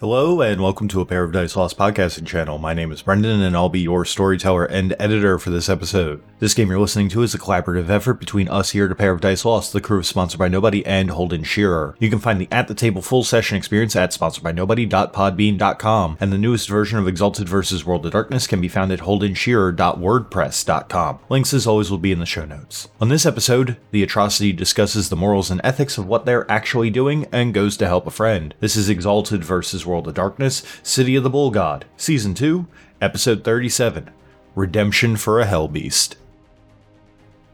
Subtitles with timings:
[0.00, 2.58] Hello, and welcome to a Pair of Dice Lost podcasting channel.
[2.58, 6.20] My name is Brendan, and I'll be your storyteller and editor for this episode.
[6.40, 9.12] This game you're listening to is a collaborative effort between us here at a Pair
[9.12, 11.94] of Dice Lost, the crew of Sponsored by Nobody, and Holden Shearer.
[12.00, 16.68] You can find the At the Table full session experience at sponsoredbynobody.podbean.com, and the newest
[16.68, 17.86] version of Exalted vs.
[17.86, 21.18] World of Darkness can be found at holdenshearer.wordpress.com.
[21.30, 22.88] Links, as always, will be in the show notes.
[23.00, 27.28] On this episode, the atrocity discusses the morals and ethics of what they're actually doing
[27.30, 28.54] and goes to help a friend.
[28.58, 29.83] This is Exalted vs.
[29.86, 32.66] World of Darkness, City of the Bull God, Season 2,
[33.00, 34.10] Episode 37
[34.54, 36.16] Redemption for a Hell Beast.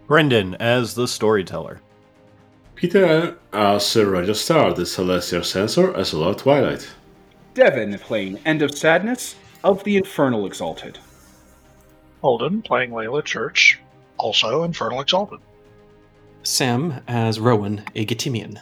[0.06, 1.80] Brendan as the storyteller.
[2.74, 6.88] Peter as Sir Roger Starr, the Celestial Censor, as Lord Twilight.
[7.54, 10.98] Devon playing End of Sadness of the Infernal Exalted.
[12.22, 13.80] Holden playing Layla Church,
[14.18, 15.40] also Infernal Exalted.
[16.42, 18.60] Sam as Rowan, a Getimian.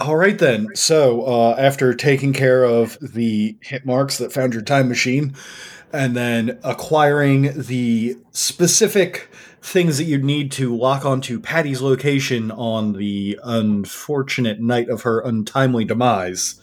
[0.00, 0.68] All right, then.
[0.76, 5.34] So, uh, after taking care of the hit marks that found your time machine,
[5.92, 9.28] and then acquiring the specific
[9.60, 15.18] things that you'd need to lock onto Patty's location on the unfortunate night of her
[15.18, 16.60] untimely demise,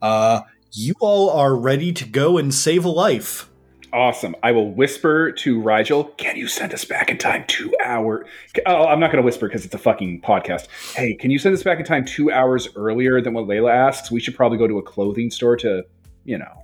[0.00, 3.49] uh, you all are ready to go and save a life.
[3.92, 4.36] Awesome.
[4.42, 8.26] I will whisper to Rigel, can you send us back in time two hours?
[8.66, 10.68] Oh, I'm not going to whisper because it's a fucking podcast.
[10.94, 14.10] Hey, can you send us back in time two hours earlier than what Layla asks?
[14.10, 15.84] We should probably go to a clothing store to,
[16.24, 16.62] you know.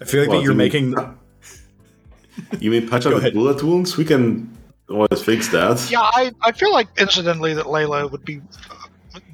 [0.00, 0.90] I feel like Well, that you're you making.
[0.92, 1.14] mean-
[2.60, 3.34] You mean patch Go up ahead.
[3.34, 3.98] bullet wounds?
[3.98, 4.56] We can
[4.88, 5.90] always fix that.
[5.90, 8.40] Yeah, I, I feel like incidentally that Layla would be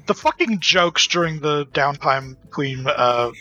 [0.07, 2.85] the fucking jokes during the downtime between.
[2.85, 3.31] Uh,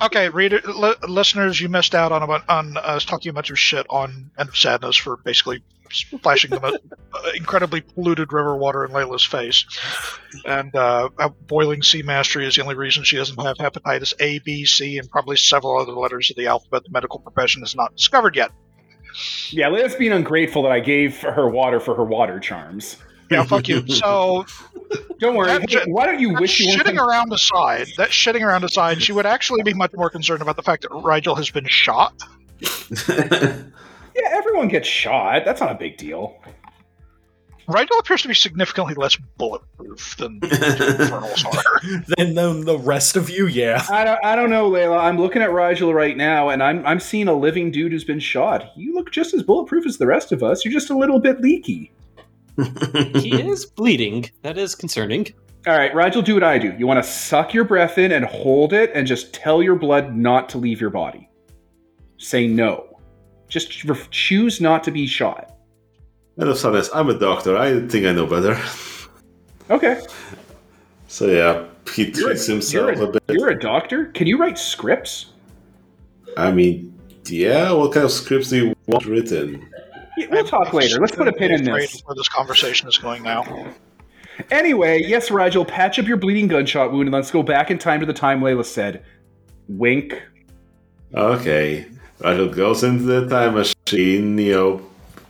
[0.00, 3.58] okay, reader, li- listeners, you missed out on about on us talking a bunch of
[3.58, 6.78] shit on End of Sadness for basically splashing the most
[7.14, 9.64] uh, incredibly polluted river water in Layla's face,
[10.44, 11.08] and uh,
[11.46, 15.10] boiling sea mastery is the only reason she doesn't have hepatitis A, B, C, and
[15.10, 18.50] probably several other letters of the alphabet the medical profession has not discovered yet.
[19.50, 22.96] Yeah, Layla's being ungrateful that I gave her water for her water charms.
[23.30, 23.84] Yeah, fuck you.
[23.88, 24.46] So
[25.18, 25.50] Don't worry.
[25.50, 28.64] Hey, j- why don't you That wish you shitting weren't around aside, that shitting around
[28.64, 31.66] aside, she would actually be much more concerned about the fact that Rigel has been
[31.66, 32.14] shot.
[34.16, 35.44] Yeah, everyone gets shot.
[35.44, 36.36] That's not a big deal.
[37.66, 41.80] Rigel appears to be significantly less bulletproof than Infernals are.
[42.16, 43.84] Then the, the rest of you, yeah.
[43.90, 45.00] I don't, I don't know, Layla.
[45.00, 48.20] I'm looking at Rigel right now, and I'm, I'm seeing a living dude who's been
[48.20, 48.70] shot.
[48.76, 50.64] You look just as bulletproof as the rest of us.
[50.64, 51.90] You're just a little bit leaky.
[52.56, 54.30] He is bleeding.
[54.42, 55.26] That is concerning.
[55.66, 56.74] All right, Rigel, do what I do.
[56.78, 60.14] You want to suck your breath in and hold it, and just tell your blood
[60.14, 61.28] not to leave your body.
[62.18, 62.98] Say no.
[63.48, 65.56] Just ref- choose not to be shot.
[66.38, 66.90] End of sadness.
[66.92, 67.56] I'm a doctor.
[67.56, 68.60] I think I know better.
[69.70, 70.02] Okay.
[71.08, 73.22] So yeah, he treats himself you're, a bit.
[73.30, 74.06] you're a doctor.
[74.06, 75.32] Can you write scripts?
[76.36, 76.92] I mean,
[77.26, 77.72] yeah.
[77.72, 79.66] What kind of scripts do you want written?
[80.16, 81.00] Yeah, we'll talk later.
[81.00, 82.00] Let's put a pin in this.
[82.04, 83.72] Where this conversation is going now.
[84.50, 88.00] Anyway, yes, Rigel, patch up your bleeding gunshot wound and let's go back in time
[88.00, 89.04] to the time Layla said,
[89.68, 90.20] wink.
[91.14, 91.86] Okay.
[92.20, 94.38] Rigel goes into the time machine.
[94.38, 94.86] You know,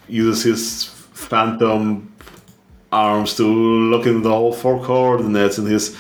[0.09, 2.13] uses his phantom
[2.93, 5.97] arms to look in the whole four coordinates in his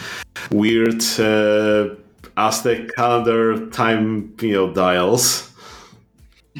[0.50, 1.94] weird uh,
[2.36, 5.50] Aztec calendar time, you know, dials.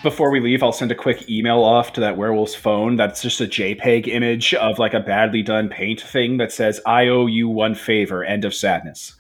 [0.03, 2.97] Before we leave, I'll send a quick email off to that werewolf's phone.
[2.97, 7.07] That's just a JPEG image of like a badly done paint thing that says, I
[7.09, 9.15] owe you one favor, end of sadness.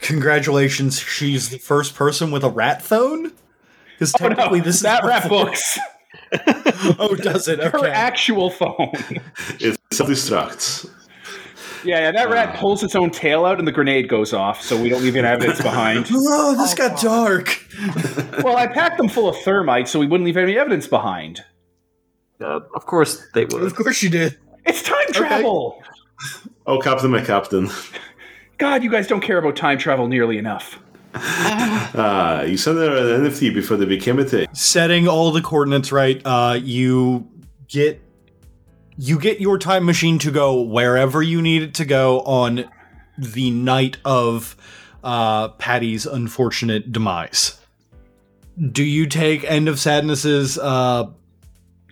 [0.00, 3.32] Congratulations, she's the first person with a rat phone?
[3.92, 5.78] Because Oh, no, technically, this is that before- rap books.
[6.98, 7.60] Oh, does it?
[7.62, 8.92] Her actual phone.
[9.60, 10.90] It self-destructs.
[11.84, 14.80] Yeah, yeah, that rat pulls its own tail out and the grenade goes off, so
[14.80, 16.06] we don't leave any evidence behind.
[16.14, 17.62] Oh, this got dark.
[18.42, 21.44] well, I packed them full of thermite so we wouldn't leave any evidence behind.
[22.40, 23.62] Uh, of course they would.
[23.62, 24.38] Of course you did.
[24.64, 25.82] It's time travel!
[26.66, 27.68] Oh, Captain, my Captain.
[28.58, 30.78] God, you guys don't care about time travel nearly enough.
[32.00, 34.46] Ah, you sent her an NFT before they became a thing.
[34.52, 37.26] Setting all the coordinates right, uh, you
[37.66, 38.00] get
[38.98, 42.68] you get your time machine to go wherever you need it to go on
[43.16, 44.56] the night of
[45.04, 47.60] uh, Patty's unfortunate demise.
[48.72, 51.10] Do you take End of Sadness's uh,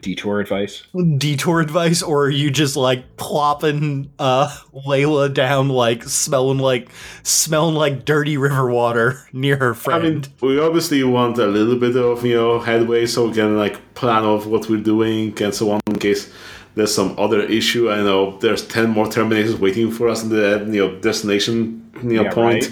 [0.03, 0.85] Detour advice.
[1.17, 4.47] detour advice, or are you just like plopping uh
[4.87, 6.91] Layla down like smelling like
[7.23, 10.05] smelling like dirty river water near her friend?
[10.05, 13.57] I mean, we obviously want a little bit of you know headway, so we can
[13.57, 16.31] like plan of what we're doing and so on in case
[16.77, 17.91] there's some other issue.
[17.91, 21.91] I know there's ten more Terminators waiting for us in the uh, you know destination
[22.03, 22.71] you know Yeah, point.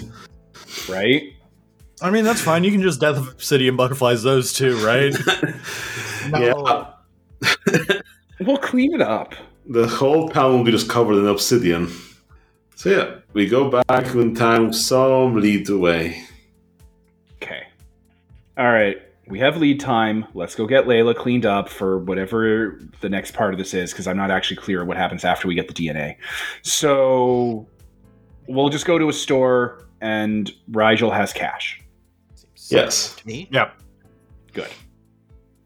[0.87, 0.95] right?
[0.97, 1.23] Right?
[2.01, 2.63] I mean that's fine.
[2.63, 5.13] You can just death of obsidian butterflies those too, right?
[6.31, 6.85] Yeah.
[8.39, 9.33] We'll clean it up.
[9.67, 11.89] The whole town will be just covered in obsidian.
[12.75, 16.21] So yeah, we go back in time some lead the way.
[17.41, 17.63] Okay.
[18.57, 18.97] All right.
[19.27, 20.27] We have lead time.
[20.33, 24.07] Let's go get Layla cleaned up for whatever the next part of this is, because
[24.07, 26.17] I'm not actually clear what happens after we get the DNA.
[26.61, 27.67] So
[28.47, 31.81] we'll just go to a store and Rigel has cash.
[32.69, 33.15] Yes.
[33.15, 33.47] To me.
[33.51, 33.81] Yep.
[34.53, 34.69] Good.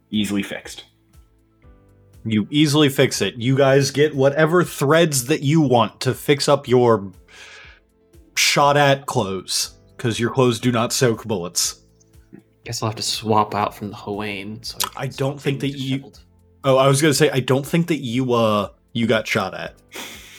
[0.09, 0.85] Easily fixed.
[2.25, 3.35] you easily fix it.
[3.35, 7.11] You guys get whatever threads that you want to fix up your
[8.35, 11.78] shot at clothes because your clothes do not soak bullets.
[12.69, 14.61] Guess I'll have to swap out from the Hawaiian.
[14.61, 16.11] So I can don't think being that you-
[16.63, 19.73] Oh, I was gonna say I don't think that you uh you got shot at.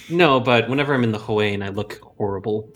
[0.09, 2.69] No, but whenever I'm in the Hawaiian, I look horrible.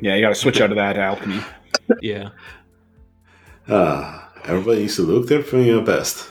[0.00, 1.40] Yeah, you got to switch out of that alchemy.
[2.00, 2.28] Yeah.
[3.68, 6.28] Ah, everybody needs to look their you know, best.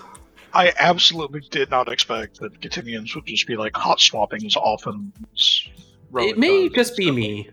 [0.53, 5.11] I absolutely did not expect that Getimians would just be like hot swapping as often
[5.35, 5.67] as
[6.09, 6.75] Rowan it may does.
[6.75, 7.49] just be me.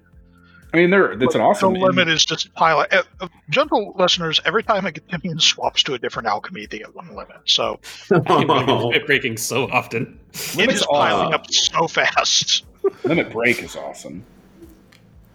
[0.73, 1.17] I mean, there.
[1.17, 1.73] That's an awesome.
[1.75, 2.93] The limit is just pilot.
[2.93, 6.95] Uh, uh, gentle listeners, every time a Getimian swaps to a different alchemy, they get
[6.95, 7.39] one limit.
[7.47, 7.81] So
[8.13, 10.19] I'm limit breaking so often.
[10.35, 12.65] it Limit's is piling up so fast.
[13.05, 14.25] limit break is awesome.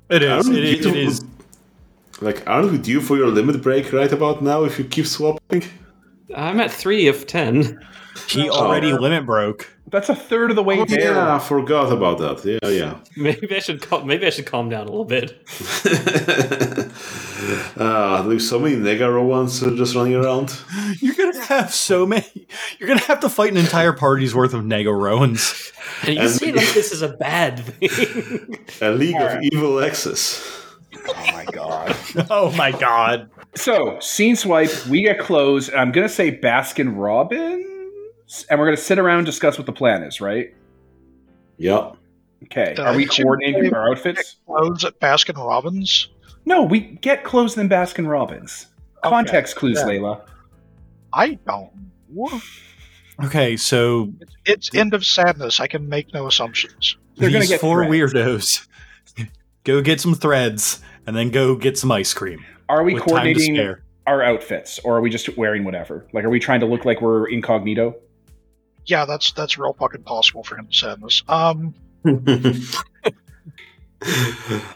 [0.09, 0.45] It is.
[0.47, 0.85] Aren't It is.
[0.85, 1.25] you- It is.
[2.21, 5.63] Like, aren't we due for your limit break right about now if you keep swapping?
[6.35, 7.83] I'm at three of ten.
[8.29, 9.67] He already limit broke.
[9.93, 11.13] That's a third of the way Oh, there.
[11.13, 12.43] yeah, I forgot about that.
[12.43, 12.97] Yeah, yeah.
[13.15, 15.37] Maybe I should cal- maybe I should calm down a little bit.
[17.75, 20.55] Ah, there's so many Negaro ones uh, just running around.
[20.99, 22.47] You're gonna have so many.
[22.79, 25.71] You're gonna have to fight an entire party's worth of Nego Roans.
[26.03, 28.57] And you And- say like this is a bad thing.
[28.81, 30.41] A League of Evil Exes.
[31.07, 31.95] Oh my god.
[32.29, 33.29] Oh my god.
[33.55, 35.69] So, scene swipe, we get clothes.
[35.73, 37.82] I'm going to say Baskin Robbins,
[38.49, 40.53] and we're going to sit around and discuss what the plan is, right?
[41.57, 41.97] Yep.
[42.45, 42.73] Okay.
[42.75, 44.37] Did Are we coordinating our outfits?
[44.45, 46.09] Clothes at Baskin Robbins.
[46.45, 48.67] No, we get clothes in Baskin Robbins.
[49.03, 49.85] Context clues, Yeah.
[49.85, 50.21] Layla.
[51.13, 51.71] I don't.
[53.23, 54.11] Okay, so
[54.45, 55.59] It's end of sadness.
[55.59, 56.97] I can make no assumptions.
[57.17, 58.13] They're gonna these get four threads.
[58.13, 58.67] weirdos
[59.63, 62.43] go get some threads and then go get some ice cream.
[62.69, 63.75] Are we with time to coordinating
[64.07, 66.07] our outfits, or are we just wearing whatever?
[66.11, 67.95] Like, are we trying to look like we're incognito?
[68.85, 71.23] Yeah, that's that's real fucking possible for end of sadness.
[71.27, 71.73] Um,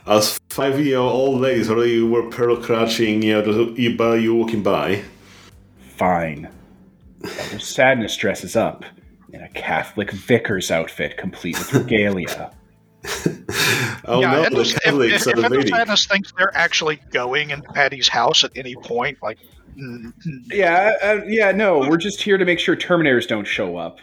[0.05, 4.63] As five year old ladies already were pearl crouching, you know, you by you walking
[4.63, 5.03] by.
[5.97, 6.49] Fine.
[7.23, 8.85] Elder Sadness dresses up
[9.33, 12.51] in a Catholic vicar's outfit, complete with regalia.
[14.09, 15.69] Oh yeah, no, end the of, if, Catholics if, are if the end of lady.
[15.69, 19.37] sadness thinks they're actually going in Patty's house at any point, like,
[20.49, 23.99] Yeah, uh, yeah, no, we're just here to make sure Terminators don't show up.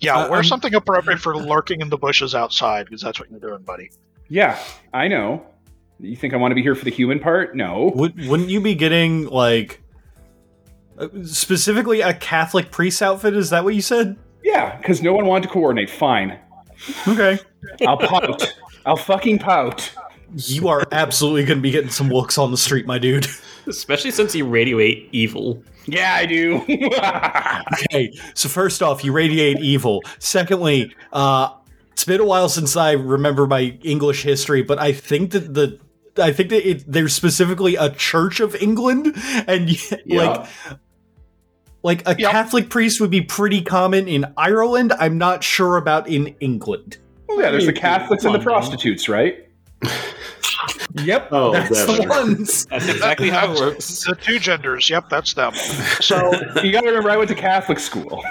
[0.00, 3.30] yeah, Uh, wear I'm- something appropriate for lurking in the bushes outside because that's what
[3.30, 3.90] you're doing, buddy.
[4.28, 4.58] Yeah,
[4.92, 5.46] I know.
[6.00, 7.54] You think I want to be here for the human part?
[7.54, 7.92] No.
[7.94, 9.80] Would, wouldn't you be getting like
[10.98, 13.34] uh, specifically a Catholic priest outfit?
[13.36, 14.16] Is that what you said?
[14.42, 15.88] Yeah, because no one wanted to coordinate.
[15.88, 16.38] Fine.
[17.06, 17.38] Okay.
[17.86, 18.52] I'll pout.
[18.84, 19.92] I'll fucking pout.
[20.34, 23.26] You are absolutely going to be getting some looks on the street, my dude.
[23.66, 25.62] Especially since you radiate evil.
[25.86, 26.64] Yeah, I do.
[27.84, 30.02] Okay, so first off, you radiate evil.
[30.18, 31.50] Secondly, uh,
[31.92, 35.78] it's been a while since I remember my English history, but I think that the
[36.18, 39.12] I think that it, there's specifically a Church of England,
[39.46, 40.22] and y- Yeah.
[40.22, 40.48] like
[41.82, 42.30] like a Yep.
[42.30, 44.92] Catholic priest would be pretty common in Ireland.
[44.98, 46.98] I'm not sure about in England.
[47.28, 48.60] Well, yeah, there's the Catholics and the Come on, man.
[48.60, 49.48] prostitutes, right?
[50.94, 52.66] Yep, Oh, that's the ones.
[52.70, 54.04] That's exactly how it works.
[54.04, 55.54] The two genders, yep, that's them.
[56.00, 58.22] So, You got to remember, I went to Catholic school.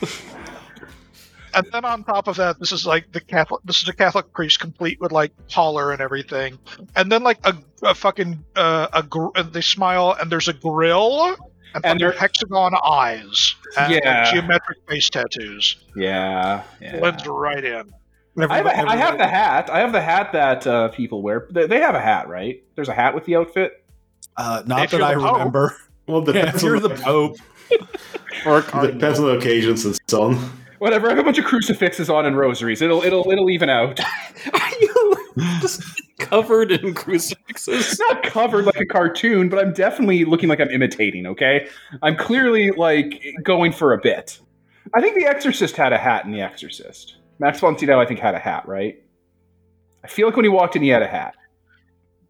[1.54, 3.60] and then on top of that, this is like the Catholic.
[3.64, 6.58] This is a Catholic priest, complete with like collar and everything,
[6.96, 11.26] and then like a, a fucking uh, a gr- they smile and there's a grill
[11.26, 11.36] and,
[11.74, 14.32] And fucking they're- hexagon eyes and Yeah.
[14.32, 15.76] geometric face tattoos.
[15.96, 16.62] Yeah.
[16.80, 16.98] yeah.
[16.98, 17.92] Blends right in.
[18.36, 19.70] I have, a, I have the hat.
[19.70, 21.46] I have the hat that uh, people wear.
[21.50, 22.62] They, they have a hat, right?
[22.74, 23.84] There's a hat with the outfit.
[24.36, 25.32] Uh, not If that I the Pope.
[25.34, 25.76] remember.
[26.06, 27.36] Well, Yeah, depends if you're on the Pope.
[28.44, 28.60] Or.
[28.60, 30.34] Depends on the occasions and so on.
[30.80, 31.06] Whatever.
[31.06, 32.82] I have a bunch of crucifixes on and rosaries.
[32.82, 33.98] It'll it'll it'll even out.
[34.52, 35.16] Are you
[35.62, 35.82] just
[36.18, 37.98] covered in crucifixes?
[38.00, 41.26] Not covered like a cartoon, but I'm definitely looking like I'm imitating.
[41.26, 41.68] Okay,
[42.02, 44.38] I'm clearly like going for a bit.
[44.92, 47.16] I think The Exorcist had a hat in The Exorcist.
[47.38, 49.02] Max von Sydow, I think, had a hat, right?
[50.02, 51.34] I feel like when he walked in, he had a hat.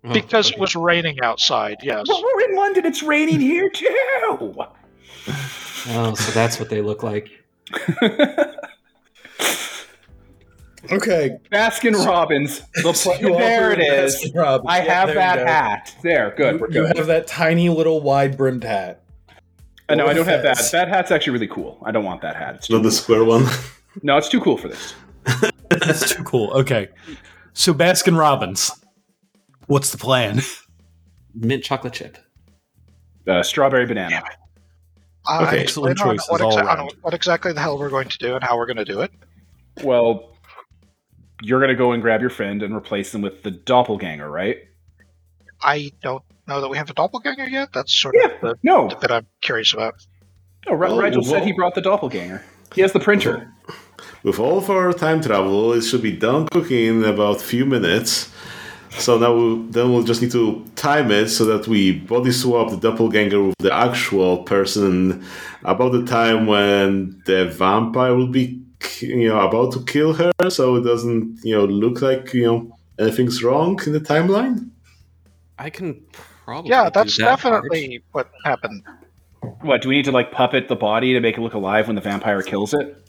[0.04, 0.56] Oh, Because okay.
[0.56, 2.04] it was raining outside, yes.
[2.06, 2.86] But we're in London.
[2.86, 3.86] It's raining here too.
[5.88, 7.30] Oh, so that's what they look like.
[10.92, 11.38] Okay.
[11.50, 12.60] Baskin Robbins.
[12.74, 14.16] The pl- You there it offer is.
[14.22, 14.66] Baskin Robbins.
[14.70, 15.96] I have there you that hat.
[16.02, 16.60] There, good.
[16.60, 19.02] We're You, you have that tiny little wide brimmed hat.
[19.88, 20.58] Uh, no, I don't have that.
[20.58, 20.70] Fez.
[20.72, 21.82] That hat's actually really cool.
[21.84, 22.56] I don't want that hat.
[22.56, 23.46] It's Not the square one.
[24.02, 24.94] No, it's too cool for this.
[25.70, 26.50] That's too cool.
[26.52, 26.88] Okay.
[27.52, 28.70] So Baskin Robbins.
[29.66, 30.40] What's the plan?
[31.34, 32.18] Mint chocolate chip.
[33.26, 34.22] Uh, strawberry banana.
[35.26, 36.94] Uh, Okay, explain excellent on choices what, exa- on around.
[37.00, 39.10] what exactly the hell we're going to do and how we're going to do it.
[39.82, 40.36] Well,
[41.42, 44.58] you're gonna go and grab your friend and replace them with the doppelganger, right?
[45.62, 47.70] I don't know that we have a doppelganger yet.
[47.72, 48.28] That's sort Yeah.
[48.28, 49.94] of the No, bit that I'm curious about.
[50.68, 50.74] no.
[50.76, 52.44] Ra- Oh, Rigel said he brought the doppelganger.
[52.74, 53.50] He has the printer.
[54.24, 57.66] With all of our time travel, it should be done cooking in about a few
[57.66, 58.32] minutes.
[58.92, 62.70] So now we'll, then we'll just need to time it so that we body swap
[62.70, 65.22] the doppelganger with the actual person
[65.62, 68.62] about the time when the vampire will be,
[69.00, 72.78] you know, about to kill her, so it doesn't, you know, look like you know
[72.98, 74.70] anything's wrong in the timeline.
[75.58, 76.00] I can
[76.44, 76.70] probably.
[76.70, 77.64] Yeah, do that's that part.
[77.64, 78.84] definitely what happened.
[79.60, 81.96] What do we need to like puppet the body to make it look alive when
[81.96, 83.03] the vampire kills it?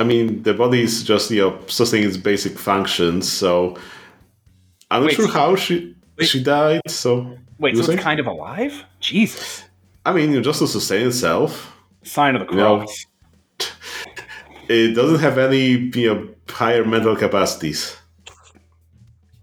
[0.00, 3.30] I mean, the body is just you know sustaining its basic functions.
[3.30, 3.76] So
[4.90, 6.80] I'm not Wait, sure so- how she she died.
[6.88, 7.98] So Wait, You so think?
[8.00, 8.84] it's kind of alive?
[9.00, 9.64] Jesus.
[10.06, 11.76] I mean, you know, just to sustain itself.
[12.02, 12.78] Sign of the No.
[12.78, 13.06] cross.
[14.68, 17.96] It doesn't have any you know higher mental capacities.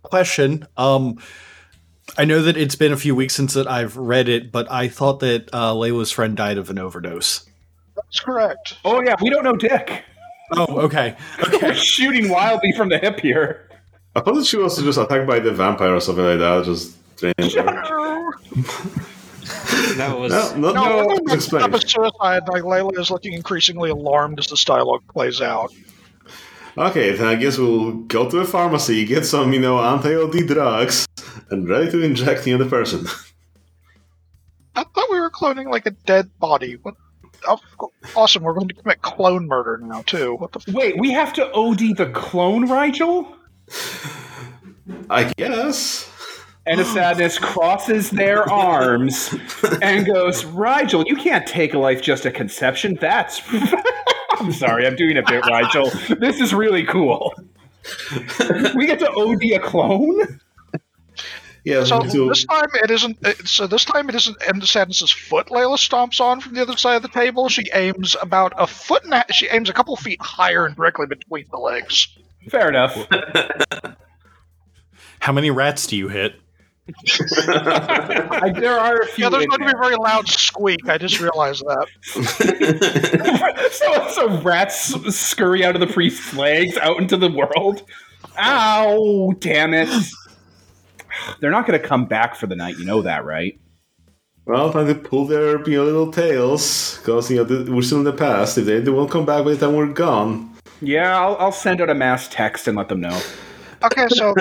[0.03, 0.67] Question.
[0.77, 1.17] Um
[2.17, 4.87] I know that it's been a few weeks since that I've read it, but I
[4.87, 7.45] thought that uh, Layla's friend died of an overdose.
[7.95, 8.77] That's correct.
[8.85, 10.03] Oh yeah, we don't know Dick.
[10.53, 11.15] Oh, okay.
[11.43, 11.73] We're Okay.
[11.75, 13.69] shooting wildly from the hip here.
[14.15, 16.63] I thought that she was just attacked by the vampire or something like that.
[16.65, 17.53] Just strange.
[19.97, 20.31] That was.
[20.55, 21.73] no, no, no, no, no, it's explained.
[21.73, 22.43] a suicide.
[22.47, 25.71] Like Layla is looking increasingly alarmed as this dialogue plays out.
[26.77, 31.07] Okay, then I guess we'll go to a pharmacy, get some, you know, anti-OD drugs,
[31.49, 33.05] and ready to inject the other person.
[34.75, 36.77] I thought we were cloning like a dead body.
[36.83, 36.93] What?
[37.47, 37.59] Oh,
[38.15, 38.43] awesome!
[38.43, 40.35] We're going to commit clone murder now too.
[40.35, 40.59] What the?
[40.67, 43.35] F- Wait, we have to OD the clone, Rigel?
[45.09, 46.13] I guess.
[46.65, 49.33] And a sadness crosses their arms
[49.81, 52.97] and goes, Rigel, you can't take a life just at conception.
[52.99, 53.41] That's.
[54.31, 55.89] I'm sorry, I'm doing a bit, Rigel.
[56.19, 57.33] This is really cool.
[58.75, 60.39] we get to OD a clone?
[61.67, 63.17] Yeah, So me this time it isn't.
[63.25, 65.47] uh, So this time it isn't End Sadness's foot.
[65.47, 67.49] Layla stomps on from the other side of the table.
[67.49, 71.07] She aims about a foot and a, she aims a couple feet higher and directly
[71.07, 72.07] between the legs.
[72.49, 72.95] Fair enough.
[75.19, 76.35] How many rats do you hit?
[76.87, 79.25] I, there are a few.
[79.25, 80.87] Yeah, there's going to be a very loud squeak.
[80.87, 81.87] I just realized that.
[83.73, 87.83] so, so rats scurry out of the priest's legs out into the world.
[88.39, 89.33] Ow!
[89.39, 89.89] Damn it!
[91.39, 92.77] They're not going to come back for the night.
[92.77, 93.59] You know that, right?
[94.45, 98.05] Well, time to pull their you know, little tails, because you know we're still in
[98.05, 98.57] the past.
[98.57, 100.55] If they, they won't come back by the time we're gone.
[100.79, 103.19] Yeah, I'll, I'll send out a mass text and let them know.
[103.83, 104.33] Okay, so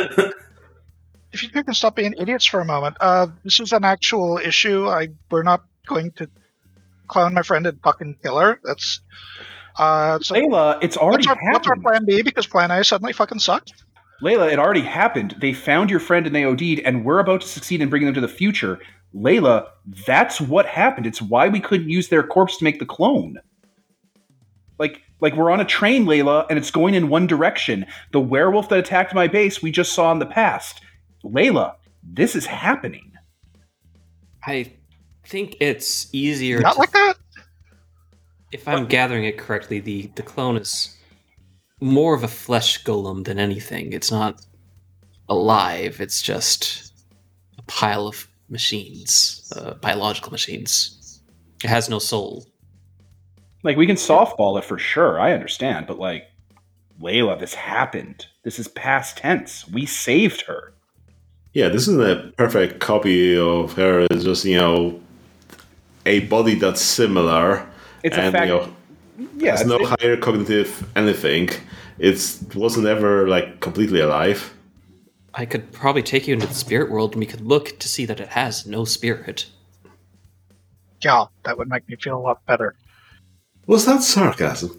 [1.33, 4.39] if you two can stop being idiots for a moment, uh, this is an actual
[4.39, 4.87] issue.
[4.87, 6.31] I we're not going to
[7.09, 8.61] clown my friend and fucking kill her.
[8.63, 9.01] That's
[9.77, 10.21] uh.
[10.21, 12.23] So Layla, it's already what's our, what's our plan B?
[12.23, 13.73] Because plan A suddenly fucking sucked.
[14.23, 15.37] Layla, it already happened.
[15.41, 18.15] They found your friend and they OD'd, and we're about to succeed in bringing them
[18.15, 18.79] to the future.
[19.15, 19.69] Layla,
[20.07, 21.07] that's what happened.
[21.07, 23.39] It's why we couldn't use their corpse to make the clone.
[24.79, 27.87] Like, like we're on a train, Layla, and it's going in one direction.
[28.13, 30.81] The werewolf that attacked my base we just saw in the past.
[31.25, 33.13] Layla, this is happening.
[34.47, 34.73] I
[35.27, 36.61] think it's easier.
[36.61, 37.17] Not to, like that.
[38.53, 40.96] if I'm gathering it correctly, the the clone is
[41.81, 43.93] more of a flesh golem than anything.
[43.93, 44.45] It's not
[45.29, 46.01] alive.
[46.01, 46.93] It's just
[47.59, 51.21] a pile of machines, uh, biological machines.
[51.63, 52.47] It has no soul.
[53.63, 55.19] Like, we can softball it for sure.
[55.19, 56.31] I understand, but like,
[57.01, 58.27] Layla, this happened.
[58.43, 59.69] This is past tense.
[59.69, 60.73] We saved her.
[61.53, 64.07] Yeah, this isn't a perfect copy of her.
[64.11, 65.01] It's just you know
[66.05, 67.67] a body that's similar.
[68.03, 68.47] It's a fact.
[68.47, 68.77] you know,
[69.37, 71.51] yeah, has no it's- higher cognitive anything.
[71.99, 74.53] It wasn't ever like completely alive.
[75.35, 78.07] I could probably take you into the spirit world and we could look to see
[78.07, 79.47] that it has no spirit.
[81.03, 82.75] Yeah, that would make me feel a lot better.
[83.67, 84.77] Was that sarcasm?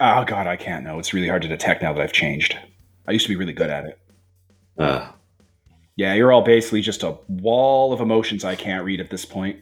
[0.00, 0.98] oh god, I can't know.
[0.98, 2.56] It's really hard to detect now that I've changed.
[3.08, 3.98] I used to be really good at it.
[4.78, 5.14] Ah,
[5.96, 9.60] Yeah, you're all basically just a wall of emotions I can't read at this point.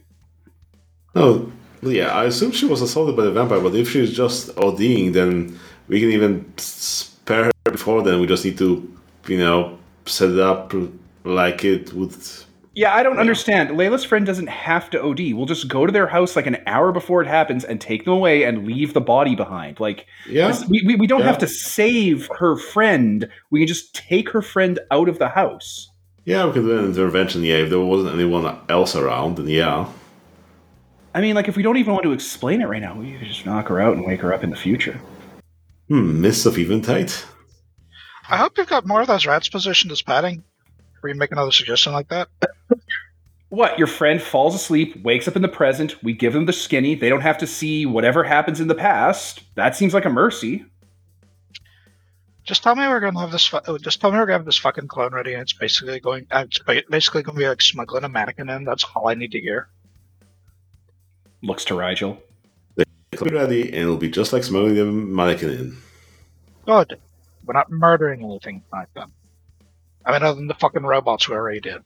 [1.15, 1.53] no,
[1.93, 2.09] yeah.
[2.09, 6.01] I assume she was assaulted by the vampire, but if she's just ODing, then we
[6.01, 8.21] can even spare her before then.
[8.21, 8.91] We just need to,
[9.29, 10.73] you know, set it up
[11.25, 12.15] like it would.
[12.77, 13.71] Yeah, I don't understand.
[13.71, 15.33] Layla's friend doesn't have to OD.
[15.33, 18.15] We'll just go to their house like an hour before it happens and take them
[18.15, 19.79] away and leave the body behind.
[19.79, 21.27] Like, Yeah, this- we, we, we don't Yeah.
[21.27, 23.29] have to save her friend.
[23.51, 25.89] We can just take her friend out of the house.
[26.25, 26.47] yeah.
[26.47, 27.45] We could do an intervention.
[27.45, 29.87] Yeah, if there wasn't anyone else around, then yeah.
[31.15, 33.29] I mean, like, if we don't even want to explain it right now, we could
[33.29, 35.01] just knock her out and wake her up in the future.
[35.89, 37.13] Hmm, Mists of Eventide.
[38.29, 40.43] I hope you've got more of those rats positioned as padding.
[41.03, 42.29] Will you make another suggestion like that?
[43.55, 43.79] What?
[43.79, 46.03] Your friend falls asleep, wakes up in the present.
[46.03, 46.97] We give them the skinny.
[46.97, 49.45] They don't have to see whatever happens in the past.
[49.55, 50.65] That seems like a mercy.
[52.43, 53.47] Just tell me we're gonna have this.
[53.47, 56.01] Fu- oh, just tell me we're gonna have this fucking clone ready, and it's basically
[56.01, 56.27] going.
[56.33, 56.59] Uh, it's
[56.91, 58.65] basically going to be like smuggling a mannequin in.
[58.65, 59.69] That's all I need to hear.
[61.45, 62.21] Looks to Rigel.
[63.13, 65.77] It'll be ready, and it'll be just like smuggling the mannequin in.
[66.67, 66.99] Good.
[67.45, 69.09] We're not murdering anything like that.
[70.05, 71.83] I mean, other than the fucking robots we already did.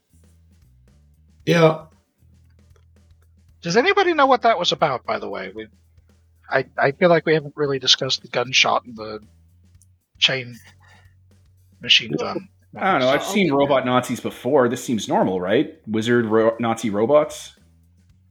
[1.44, 1.86] Yeah.
[3.60, 5.04] Does anybody know what that was about?
[5.04, 5.66] By the way, we.
[6.48, 9.20] I I feel like we haven't really discussed the gunshot and the
[10.18, 10.56] chain
[11.82, 12.48] machine gun.
[12.76, 13.08] I don't know.
[13.08, 14.68] I've seen robot Nazis before.
[14.68, 15.76] This seems normal, right?
[15.86, 17.57] Wizard ro- Nazi robots.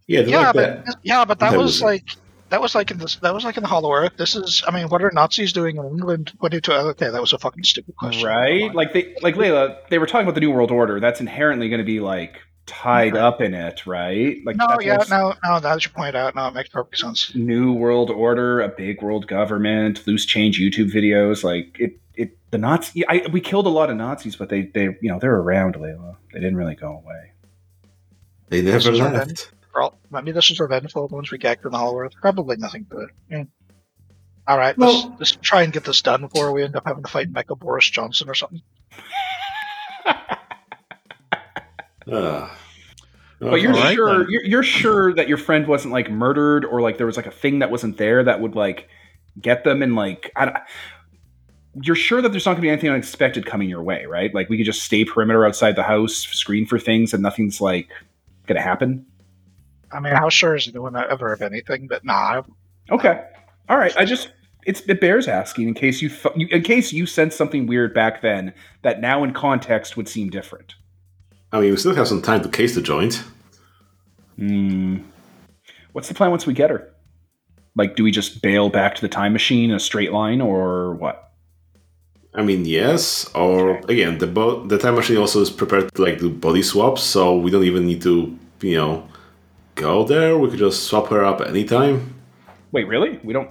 [0.07, 0.95] Yeah, Yeah, like but that.
[1.03, 2.03] yeah, but that That was was- like
[2.49, 4.13] that was like in this that was like in the Hollow Earth.
[4.17, 6.31] This is, I mean, what are Nazis doing in England?
[6.39, 6.71] Twenty two.
[6.71, 8.25] Okay, that was a fucking stupid question.
[8.25, 8.73] Right?
[8.73, 11.01] Like they like Layla, they were talking about the New World Order.
[11.01, 14.37] That's inherently going to be like tied up in it, right?
[14.45, 15.35] Like no, that's yeah, no, no.
[15.43, 17.35] Now that you point out, no, it makes perfect sense.
[17.35, 22.57] New World Order, a big world government, loose change YouTube videos, like it it the
[22.57, 25.75] Nazi I, we killed a lot of Nazis, but they they you know, they're around,
[25.75, 26.15] Layla.
[26.31, 27.31] They didn't really go away.
[28.47, 29.51] They never left.
[29.77, 29.99] Revenge.
[30.09, 32.13] For all, maybe this is revengeful once we get to the Hollow Earth.
[32.21, 33.09] Probably nothing good.
[33.29, 33.43] Yeah.
[34.47, 37.09] All right, let's, let's try and get this done before we end up having to
[37.09, 38.61] fight Mecha Boris Johnson or something.
[42.11, 42.57] Ah.
[43.39, 46.81] But you're All right, sure you're, you're sure that your friend wasn't like murdered or
[46.81, 48.89] like there was like a thing that wasn't there that would like
[49.39, 50.57] get them and like I don't,
[51.81, 54.33] you're sure that there's not going to be anything unexpected coming your way, right?
[54.33, 57.89] Like we could just stay perimeter outside the house, screen for things, and nothing's like
[58.47, 59.05] going to happen.
[59.91, 61.87] I mean, how sure is anyone ever of anything?
[61.87, 62.43] But nah,
[62.89, 63.23] Okay,
[63.69, 63.95] all right.
[63.97, 64.29] I just
[64.65, 67.93] it's it bears asking in case you, th- you in case you sensed something weird
[67.93, 70.75] back then that now in context would seem different.
[71.51, 73.23] I mean, we still have some time to case the joint.
[74.37, 74.97] Hmm.
[75.93, 76.93] What's the plan once we get her?
[77.75, 80.95] Like, do we just bail back to the time machine in a straight line, or
[80.95, 81.31] what?
[82.33, 83.29] I mean, yes.
[83.33, 87.03] Or again, the bo- the time machine also is prepared to like do body swaps,
[87.03, 89.07] so we don't even need to, you know,
[89.77, 90.37] go there.
[90.37, 92.13] We could just swap her up anytime.
[92.71, 93.19] Wait, really?
[93.23, 93.49] We don't.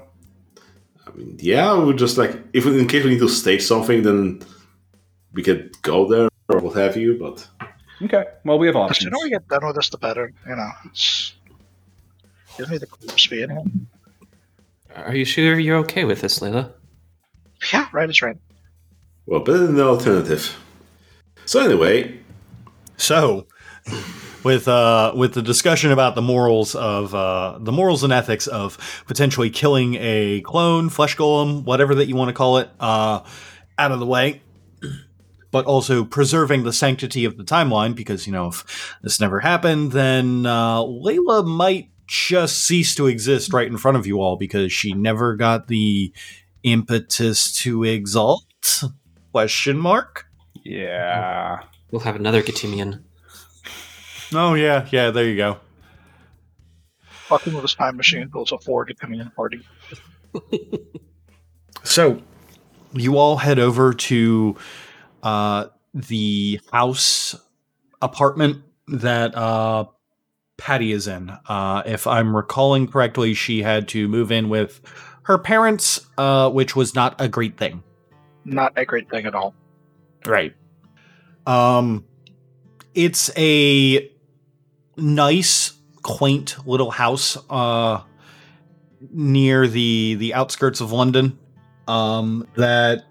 [1.07, 4.03] I mean, yeah, we just like if we, in case we need to stage something,
[4.03, 4.43] then
[5.33, 7.17] we could go there or what have you.
[7.19, 7.49] But
[8.03, 8.25] Okay.
[8.45, 9.05] Well, we have the options.
[9.05, 10.33] sooner we get done with this, the better.
[10.47, 11.33] You know, it's
[12.59, 13.89] gives me the creeps being.
[14.95, 16.73] Are you sure you're okay with this, Layla?
[17.73, 18.37] Yeah, right is right.
[19.27, 20.57] well, better than the alternative.
[21.47, 22.19] So anyway,
[22.97, 23.47] So,
[24.45, 29.05] with uh, with the discussion about the morals of uh, the morals and ethics of
[29.07, 33.21] potentially killing a clone, flesh golem, whatever that you want to call it, uh,
[33.79, 34.43] out of the way,
[35.51, 39.93] but also preserving the sanctity of the timeline, because you know if this never happened,
[39.93, 44.73] then uh, Layla might just cease to exist right in front of you all because
[44.73, 46.13] she never got the
[46.63, 48.45] impetus to exalt?
[49.33, 50.27] Question mark.
[50.65, 51.63] Yeah.
[51.91, 53.03] We'll have another Getimian.
[54.33, 55.11] Oh yeah, yeah.
[55.11, 55.59] There you go.
[57.29, 59.61] Fucking with this time machine builds a four to come in party.
[61.87, 62.21] So,
[62.93, 64.57] you all head over to
[65.23, 67.37] uh, the house
[68.03, 69.85] apartment that uh,
[70.57, 71.31] Patty is in.
[71.49, 74.81] Uh, if I'm recalling correctly, she had to move in with
[75.23, 77.85] her parents, uh, which was not a great thing.
[78.45, 79.55] Not a great thing at all.
[80.27, 80.55] Right.
[81.47, 82.05] Um,
[82.95, 84.11] it's a
[84.97, 87.37] nice, quaint little house.
[87.51, 88.03] Uh,
[89.13, 91.39] near the the outskirts of London.
[91.89, 93.05] Um, that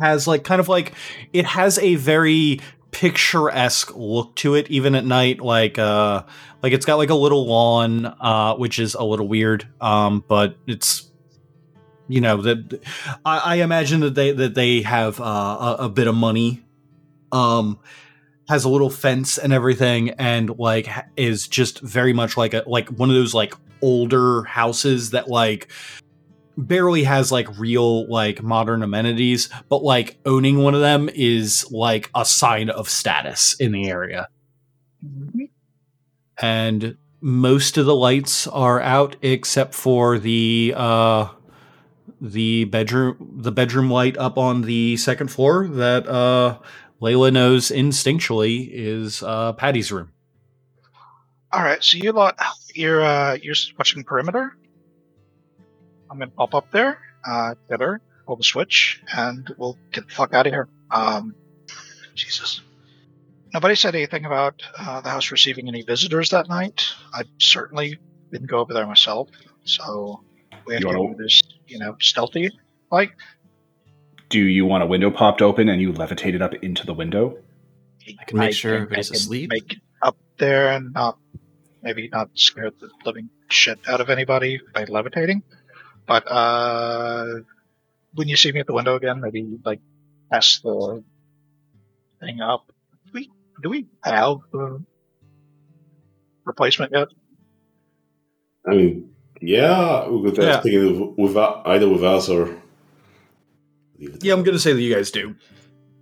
[0.00, 0.94] has like kind of like
[1.32, 6.22] it has a very picturesque look to it even at night like uh
[6.62, 10.56] like it's got like a little lawn uh which is a little weird um but
[10.68, 11.10] it's
[12.06, 12.80] you know that
[13.24, 16.62] I, I imagine that they that they have uh, a, a bit of money
[17.32, 17.80] um
[18.48, 22.88] has a little fence and everything and like is just very much like a like
[22.90, 25.70] one of those like older houses that like
[26.56, 32.10] barely has like real like modern amenities but like owning one of them is like
[32.14, 34.28] a sign of status in the area.
[36.38, 41.28] And most of the lights are out except for the uh
[42.20, 46.58] the bedroom the bedroom light up on the second floor that uh
[47.04, 50.10] Layla knows instinctually is uh Patty's room.
[51.52, 52.36] All right, so you lot,
[52.74, 54.56] you're uh, you're watching perimeter.
[56.10, 60.14] I'm gonna pop up there, uh, get her, pull the switch, and we'll get the
[60.14, 60.66] fuck out of here.
[60.90, 61.34] Um,
[62.14, 62.62] Jesus.
[63.52, 66.86] Nobody said anything about uh, the house receiving any visitors that night.
[67.12, 67.98] I certainly
[68.32, 69.28] didn't go over there myself,
[69.64, 70.24] so
[70.66, 72.50] we have You to wanna- do this, you know, stealthy.
[72.90, 73.12] Like,
[74.34, 77.38] Do you want a window popped open and you levitate it up into the window?
[78.18, 79.50] I can make sure think everybody's I can asleep.
[79.50, 81.18] Make up there and not
[81.84, 85.44] maybe not scare the living shit out of anybody by levitating.
[86.04, 87.42] But uh
[88.14, 89.78] when you see me at the window again, maybe like
[90.32, 91.04] pass the
[92.18, 92.66] thing up.
[93.06, 93.30] Do we
[93.62, 94.84] do we have the
[96.44, 97.06] replacement yet?
[98.66, 100.58] I mean, yeah, we could Yeah.
[100.60, 102.63] taken it with either with us or.
[104.04, 104.24] Leave it.
[104.24, 105.34] Yeah, I'm gonna say that you guys do.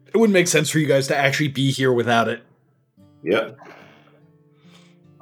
[0.06, 2.42] It wouldn't make sense for you guys to actually be here without it.
[3.22, 3.52] Yeah.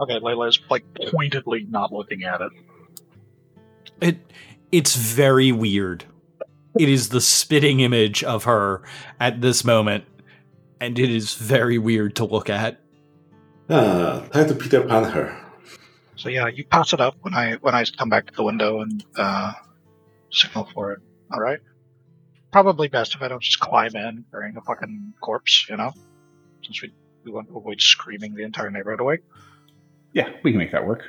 [0.00, 2.52] Okay, Layla's like pointedly not looking at it.
[4.00, 4.32] It
[4.72, 6.04] it's very weird.
[6.78, 8.82] It is the spitting image of her
[9.18, 10.04] at this moment,
[10.80, 12.80] and it is very weird to look at.
[13.68, 15.36] Ah, time to Peter Pan her.
[16.16, 18.80] So yeah, you pass it up when I when I come back to the window
[18.80, 19.52] and uh,
[20.30, 21.00] signal for it.
[21.32, 21.60] All right.
[22.52, 25.92] Probably best if I don't just climb in carrying a fucking corpse, you know,
[26.64, 26.92] since we
[27.24, 29.20] we want to avoid screaming the entire neighborhood awake.
[30.12, 31.04] Yeah, we can make that work.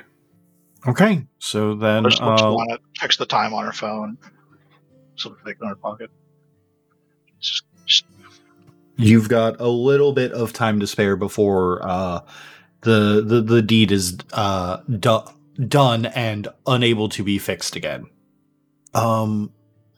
[0.86, 4.18] Okay, so then First, looks uh, on it, checks the time on her phone,
[5.16, 6.10] sort of like in her pocket.
[7.40, 8.04] Just, just
[8.96, 12.20] you've got a little bit of time to spare before uh,
[12.82, 15.22] the the the deed is uh, do-
[15.68, 18.06] done and unable to be fixed again.
[18.94, 19.52] Um,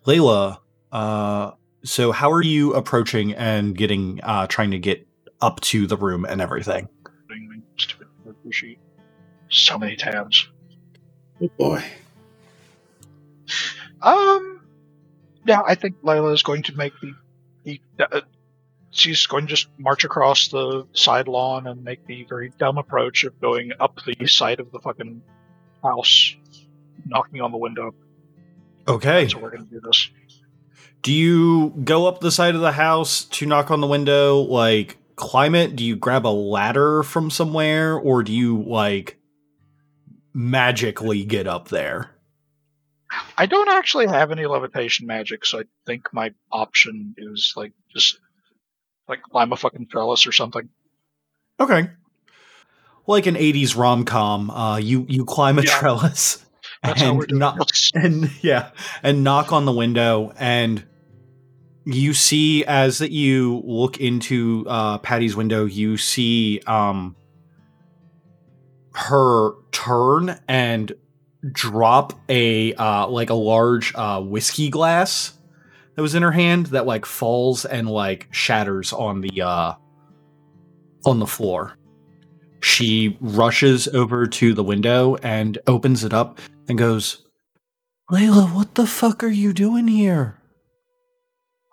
[0.06, 0.58] Layla,
[0.94, 1.50] uh,
[1.84, 5.06] so how are you approaching and getting uh, trying to get
[5.40, 6.88] up to the room and everything?
[7.28, 8.06] doing stupid
[8.50, 8.78] sheet.
[9.50, 10.48] So many tabs.
[11.42, 11.84] Oh boy.
[14.00, 14.60] Um,
[15.46, 17.12] yeah, I think Layla is going to make the
[17.64, 17.80] the.
[17.98, 18.20] Uh,
[18.90, 23.24] she's going to just march across the side lawn and make the very dumb approach
[23.24, 25.22] of going up the side of the fucking
[25.82, 26.36] house,
[27.04, 27.94] knocking on the window.
[28.86, 29.28] Okay.
[29.28, 30.10] So we're going to do this.
[31.04, 34.96] Do you go up the side of the house to knock on the window, like
[35.16, 35.76] climb it?
[35.76, 39.18] Do you grab a ladder from somewhere, or do you like
[40.32, 42.10] magically get up there?
[43.36, 48.18] I don't actually have any levitation magic, so I think my option is like just
[49.06, 50.70] like climb a fucking trellis or something.
[51.60, 51.90] Okay.
[53.06, 55.78] Like an 80s rom com, uh, you, you climb a Yeah.
[55.78, 56.44] trellis
[56.82, 57.22] That's and
[57.94, 58.70] and yeah,
[59.02, 60.82] and knock on the window and
[61.84, 67.16] you see as that you look into uh, Patty's window, you see um,
[68.94, 70.92] her turn and
[71.52, 75.34] drop a uh, like a large uh, whiskey glass
[75.94, 79.74] that was in her hand that like falls and like shatters on the uh,
[81.04, 81.76] on the floor.
[82.60, 87.26] She rushes over to the window and opens it up and goes,
[88.10, 90.38] Layla, what the fuck are you doing here?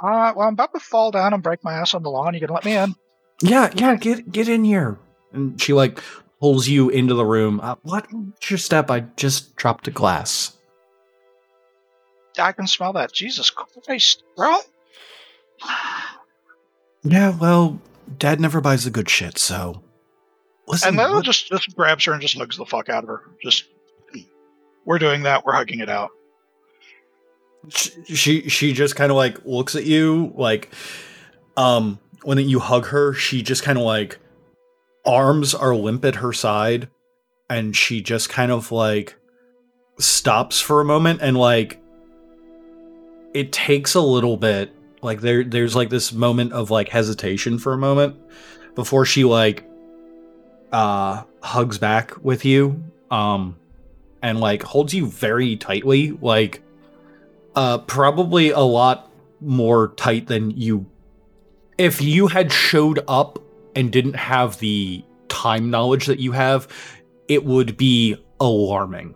[0.02, 2.34] Uh, well, I'm about to fall down and break my ass on the lawn.
[2.34, 2.96] You can let me in.
[3.42, 5.00] Yeah, yeah, get get in here.
[5.32, 6.00] And she like
[6.40, 7.60] pulls you into the room.
[7.62, 8.08] Uh, what?
[8.12, 8.90] What's your step?
[8.90, 10.58] I just dropped a glass.
[12.40, 13.12] I can smell that.
[13.14, 14.58] Jesus Christ, bro.
[17.04, 17.80] Yeah, well,
[18.18, 19.84] Dad never buys the good shit, so
[20.68, 20.90] listen.
[20.90, 23.22] And then what- just just grabs her and just hugs the fuck out of her.
[23.44, 23.66] Just
[24.86, 25.46] we're doing that.
[25.46, 26.10] We're hugging it out.
[27.70, 30.74] Sh- she she just kind of like looks at you like
[31.58, 34.18] um when you hug her she just kind of like
[35.06, 36.90] arms are limp at her side
[37.50, 39.16] and she just kind of like
[40.00, 41.80] stops for a moment and like
[43.34, 47.74] it takes a little bit like there there's like this moment of like hesitation for
[47.74, 48.16] a moment
[48.76, 49.66] before she like
[50.72, 53.56] uh hugs back with you um
[54.24, 56.64] and like holds you very tightly like
[57.56, 59.10] uh probably a lot
[59.40, 60.86] more tight than you
[61.78, 63.40] if you had showed up
[63.76, 66.68] and didn't have the time knowledge that you have
[67.28, 69.16] it would be alarming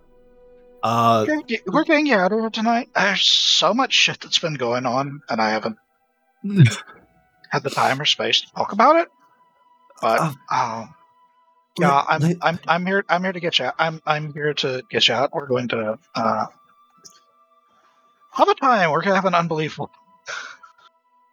[0.84, 1.26] uh
[1.66, 2.90] We're getting you out of here tonight.
[2.96, 5.78] There's so much shit that's been going on, and I haven't
[7.50, 9.08] had the time or space to talk about it.
[10.00, 10.34] But Uh,
[10.82, 10.94] um,
[11.80, 13.76] yeah, I'm, I'm I'm here I'm here to get you out.
[13.80, 15.34] I'm I'm here to get you out.
[15.34, 16.46] We're going to uh,
[18.36, 18.92] have a time.
[18.92, 19.92] We're gonna have an unbelievable.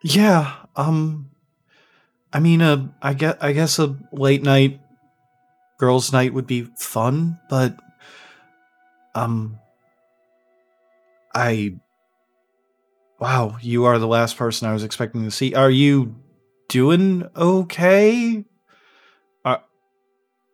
[0.03, 1.31] Yeah, um
[2.33, 4.81] I mean uh I guess I guess a late night
[5.79, 7.77] girls night would be fun, but
[9.15, 9.59] um
[11.35, 11.75] I
[13.21, 15.55] Wow, you are the last person I was expecting to see.
[15.55, 16.17] Are you
[16.69, 18.45] doing okay?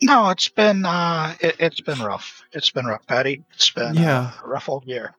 [0.01, 2.43] No, it's been uh, it, it's been rough.
[2.53, 3.43] It's been rough, Patty.
[3.55, 4.31] It's been uh, Yeah.
[4.45, 5.17] a rough old year.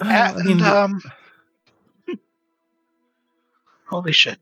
[0.00, 1.00] Uh, And I mean, um,
[3.88, 4.38] holy shit,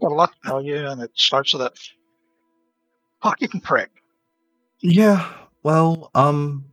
[0.00, 1.74] got a lot to tell you, and it starts with that
[3.22, 3.90] fucking prick.
[4.80, 5.32] yeah.
[5.62, 6.66] Well, um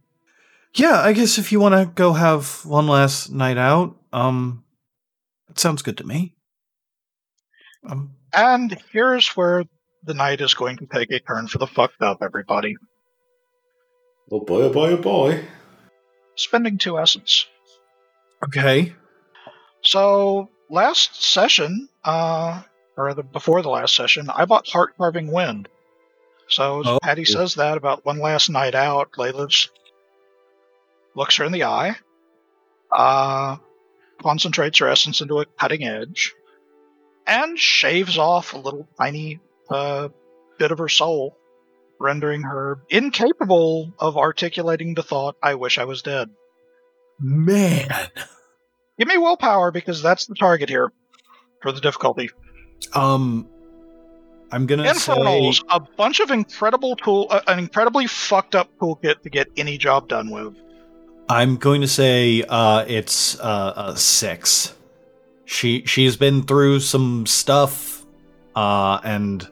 [0.74, 4.66] yeah, I guess if you want to go have one last night out, um
[5.48, 6.36] that sounds good to me.
[7.88, 9.64] Um And here's where
[10.04, 12.76] the night is going to take a turn for the fucked up, everybody.
[14.30, 15.46] Oh boy, oh boy, oh boy.
[16.36, 17.48] Spending two essence.
[18.46, 18.96] Okay.
[19.84, 22.62] So last session, uh,
[22.98, 25.68] or the, before the last session, I bought Heart Carving Wind.
[26.48, 27.00] So Oh.
[27.02, 29.70] Patty says that about one last night out, Layla's
[31.16, 31.96] looks her in the eye,
[32.92, 33.58] uh,
[34.22, 36.34] concentrates her essence into a cutting edge,
[37.26, 40.10] and shaves off a little tiny uh,
[40.58, 41.38] bit of her soul,
[42.00, 46.30] rendering her incapable of articulating the thought, "I wish I was dead."
[47.22, 47.90] Man.
[48.98, 50.92] Give me willpower because that's the target here
[51.62, 52.30] for the difficulty.
[52.94, 53.48] Um,
[54.52, 59.22] I'm gonna Infernals, say a bunch of incredible tool, uh, an incredibly fucked up toolkit
[59.22, 60.56] to get any job done with.
[61.30, 64.76] I'm going to say uh, it's uh, a six.
[65.46, 68.06] She she's been through some stuff,
[68.56, 69.48] uh, and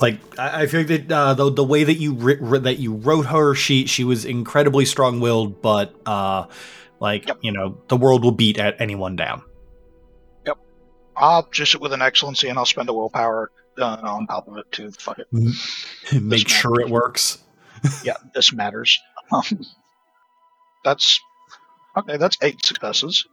[0.00, 2.78] like I, I feel like that uh, the the way that you ri- ri- that
[2.78, 6.46] you wrote her, she she was incredibly strong willed, but uh,
[7.00, 7.38] like Yep.
[7.42, 9.42] you know the world will beat at anyone down.
[10.46, 10.58] Yep,
[11.16, 14.56] I'll just it with an excellency, and I'll spend a willpower uh, on top of
[14.58, 14.90] it too.
[14.92, 15.28] Fuck it.
[16.22, 17.38] Make sure it works.
[18.02, 18.98] Yeah, this matters.
[19.30, 19.44] Um,
[20.82, 21.20] that's
[21.96, 22.16] okay.
[22.16, 23.26] That's eight successes.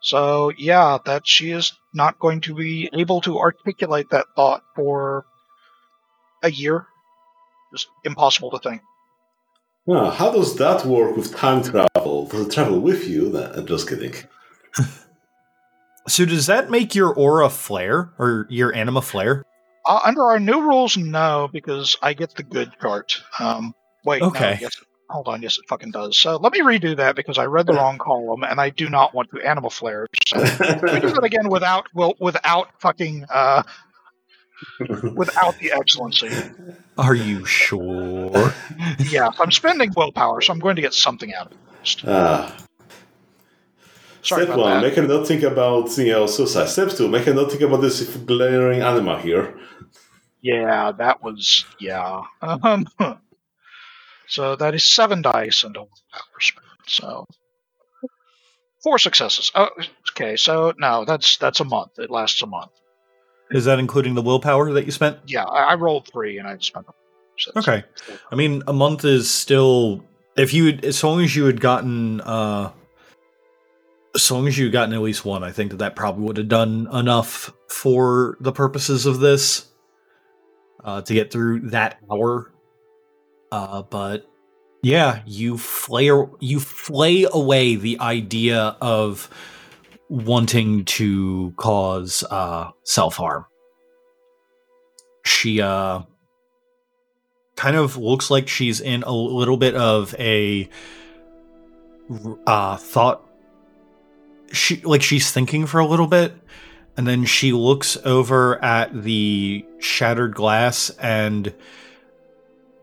[0.00, 5.26] So yeah, that she is not going to be able to articulate that thought for
[6.44, 6.86] a year.
[7.72, 8.82] Just impossible to think.
[9.86, 12.26] Now, how does that work with time travel?
[12.26, 13.30] Does it travel with you?
[13.30, 14.14] Nah, just kidding.
[16.06, 19.42] So does that make your aura flare or your anima flare?
[19.86, 23.22] Uh, under our new rules, no, because I get the good chart.
[23.38, 24.58] Um, wait, no, Okay.
[24.60, 24.76] yes,
[25.08, 26.18] hold on, yes, it fucking does.
[26.18, 29.14] So let me redo that because I read the wrong column, and I do not
[29.14, 30.06] want to anima flare.
[30.26, 33.62] So let me do that again without, well, without fucking, uh,
[35.14, 36.30] without the excellency.
[36.98, 38.52] Are you sure?
[38.98, 42.02] Yeah, I'm spending willpower, so I'm going to get something out of it.
[42.06, 42.56] ah.
[44.22, 44.88] Sorry Step about one, that.
[44.88, 46.68] make a note think about you know suicide.
[46.70, 49.54] Step two, make a note think about this glaring anima here.
[50.40, 52.22] Yeah, that was yeah.
[52.40, 52.86] Um,
[54.26, 56.66] so that is seven dice and a willpower spent.
[56.86, 57.26] So
[58.82, 59.52] four successes.
[59.54, 59.68] Oh,
[60.12, 60.36] okay.
[60.36, 61.98] So no, that's that's a month.
[61.98, 62.72] It lasts a month.
[63.50, 65.18] Is that including the willpower that you spent?
[65.26, 66.86] Yeah, I, I rolled three and I spent.
[67.38, 67.84] So Okay.
[68.30, 70.04] I mean, a month is still
[70.36, 72.70] if you had, as long as you had gotten uh
[74.14, 76.36] as long as you had gotten at least one, I think that that probably would
[76.36, 79.66] have done enough for the purposes of this
[80.82, 82.52] uh to get through that hour.
[83.52, 84.28] Uh but
[84.82, 89.28] yeah, you flare you flay away the idea of
[90.08, 93.46] wanting to cause uh self-harm.
[95.24, 96.02] She uh
[97.56, 100.68] kind of looks like she's in a little bit of a
[102.46, 103.26] uh thought
[104.52, 106.34] she like she's thinking for a little bit
[106.96, 111.52] and then she looks over at the shattered glass and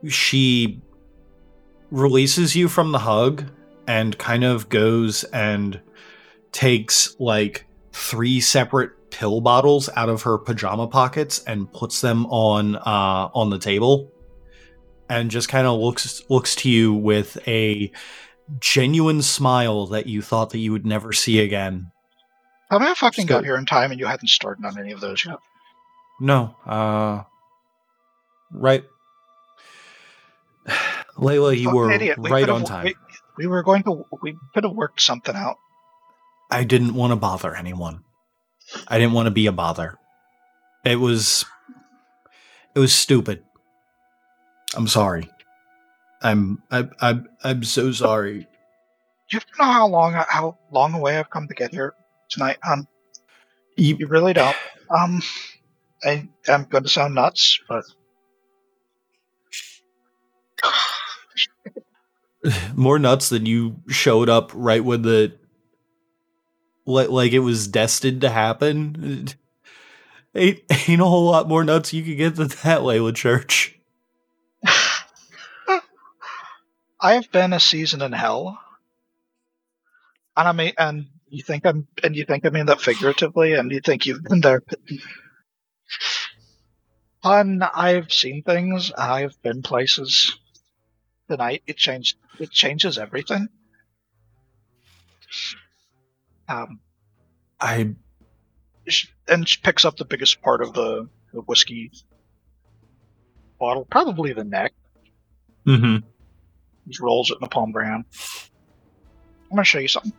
[0.07, 0.81] she
[1.91, 3.45] releases you from the hug
[3.87, 5.79] and kind of goes and
[6.51, 12.75] takes like three separate pill bottles out of her pajama pockets and puts them on
[12.75, 14.11] uh, on the table,
[15.09, 17.91] and just kind of looks looks to you with a
[18.59, 21.91] genuine smile that you thought that you would never see again.
[22.69, 25.01] How many I fucking got here in time and you hadn't started on any of
[25.01, 25.39] those yet?
[26.21, 27.23] No, uh,
[28.51, 28.83] right.
[31.17, 32.17] Layla, you were idiot.
[32.19, 32.85] Right on time.
[32.85, 32.95] We,
[33.37, 34.05] we were going to.
[34.21, 35.57] We could have worked something out.
[36.51, 38.03] I didn't want to bother anyone.
[38.87, 39.97] I didn't want to be a bother.
[40.83, 41.45] It was
[42.75, 43.43] it was stupid.
[44.75, 45.29] I'm sorry.
[46.21, 48.47] I'm I I'm I'm so sorry.
[49.29, 51.93] Do you don't know how long how long away I've come to get here
[52.29, 52.87] tonight, Um,
[53.77, 54.55] You, You really don't.
[54.89, 55.21] Um,
[56.03, 57.85] I I am going to sound nuts, but
[62.75, 65.33] more nuts than you showed up right when the
[66.85, 69.27] like like it was destined to happen.
[70.33, 73.77] Ain't ain't a whole lot more nuts you could get than that, Layla Church.
[74.65, 75.81] I
[77.01, 78.57] have been a season in hell,
[80.37, 83.69] and I mean, and you think I'm, and you think I mean that figuratively, and
[83.73, 84.63] you think you've been there.
[87.23, 88.91] And I've seen things.
[88.91, 90.37] I've been places.
[91.29, 92.17] Tonight, it changed.
[92.39, 93.49] It changes everything.
[96.51, 96.79] Um,
[97.59, 97.95] I
[99.27, 101.91] and she picks up the biggest part of the, the whiskey
[103.59, 104.73] bottle, probably the neck.
[105.65, 106.05] mm-hmm.
[106.87, 108.05] Just rolls it in the palm of her hand.
[109.49, 110.13] I'm gonna show you something.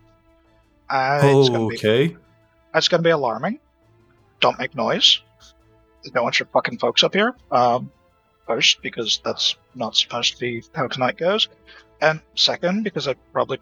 [0.89, 2.17] Uh, gonna be Okay.
[2.73, 3.59] That's to be alarming.
[4.41, 5.21] Don't make noise.
[6.05, 7.35] Don't want your fucking folks up here.
[7.51, 7.91] Um,
[8.47, 11.49] first, because that's not supposed to be how tonight goes.
[12.01, 13.59] And second, because I probably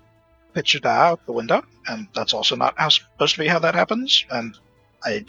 [0.52, 3.74] pitched it out the window, and that's also not how supposed to be how that
[3.74, 4.24] happens.
[4.30, 4.56] And
[5.04, 5.24] I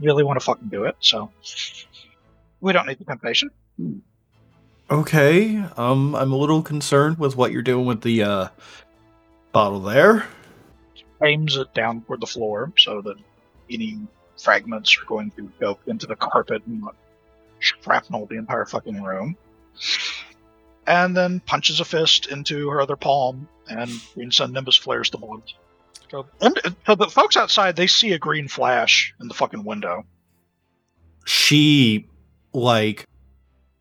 [0.00, 1.30] really want to fucking do it, so
[2.60, 3.50] we don't need the temptation.
[4.90, 5.64] Okay.
[5.76, 8.48] Um, I'm a little concerned with what you're doing with the uh
[9.52, 10.26] bottle there.
[11.22, 13.16] Aims it down toward the floor so that
[13.70, 13.98] any
[14.36, 16.82] fragments are going to go into the carpet and
[17.60, 19.36] shrapnel the entire fucking room.
[20.86, 25.18] And then punches a fist into her other palm, and Green Sun Nimbus flares the
[25.18, 25.42] bottom.
[26.10, 29.64] So, and, uh, so the folks outside they see a green flash in the fucking
[29.64, 30.04] window.
[31.24, 32.06] She
[32.52, 33.06] like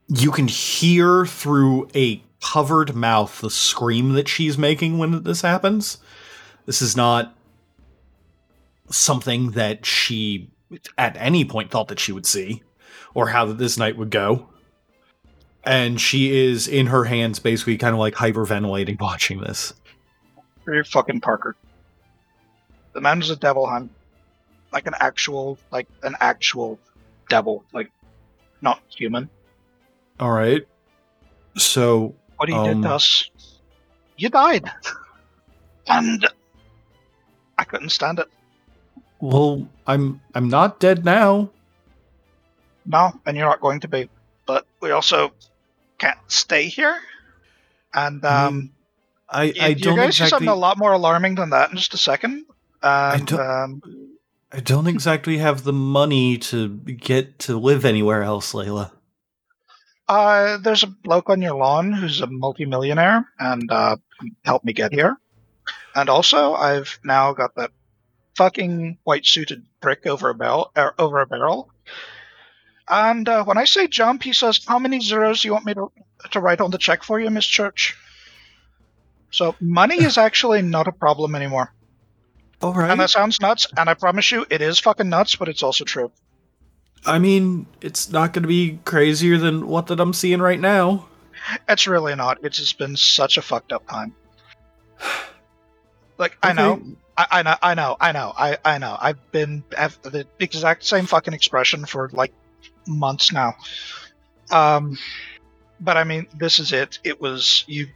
[0.08, 5.98] you can hear through a covered mouth the scream that she's making when this happens.
[6.66, 7.36] This is not
[8.90, 10.50] something that she
[10.98, 12.64] at any point thought that she would see
[13.14, 14.50] or how that this night would go.
[15.66, 19.74] And she is in her hands basically kind of like hyperventilating watching this.
[20.66, 21.56] Very fucking Parker.
[22.94, 23.92] The man is a devil hunt,
[24.72, 26.80] like an actual, like an actual
[27.30, 27.92] devil, like
[28.62, 29.30] not human.
[30.20, 30.64] All right.
[31.58, 33.30] So, What he Um, did to us,
[34.18, 34.70] you died,
[35.88, 36.26] and
[37.58, 38.28] I couldn't stand it.
[39.20, 41.50] well, I'm I'm not dead now.
[42.86, 44.10] No, and you're not going to be.
[44.46, 45.32] But we also
[46.04, 46.98] can't stay here.
[47.94, 48.72] And I um,
[49.30, 51.70] I you, I you're don't to see exactly something a lot more alarming than that
[51.72, 52.46] in just a second.
[52.82, 53.82] And don't- um,
[54.52, 58.92] I don't exactly have the money to get to live anywhere else, Layla.
[60.08, 63.96] uh, there's a bloke on your lawn who's a multimillionaire and uh,
[64.46, 65.18] helped me get here.
[65.96, 67.72] And also, I've now got that
[68.36, 70.72] fucking white suited prick over a barrel.
[70.78, 71.72] Er, over a barrel.
[72.88, 75.74] And uh, when I say jump, he says, "How many zeros do you want me
[75.74, 75.92] to,
[76.32, 77.98] to write on the check for you, Miss Church?"
[79.32, 81.74] So money is actually not a problem anymore.
[82.62, 82.92] All right.
[82.92, 85.84] And that sounds nuts, and I promise you, it is fucking nuts, but it's also
[85.84, 86.12] true.
[87.06, 91.08] I mean, it's not going to be crazier than what that I'm seeing right now.
[91.68, 92.38] It's really not.
[92.44, 94.16] It's just been such a fucked up time.
[96.16, 96.80] Like I know,
[97.18, 98.96] I, I know, I know, I know, I, I know.
[99.02, 102.32] I've been have the exact same fucking expression for like
[102.88, 103.56] months now.
[104.52, 104.98] Um,
[105.80, 107.00] but I mean, this is it.
[107.04, 107.88] It was you.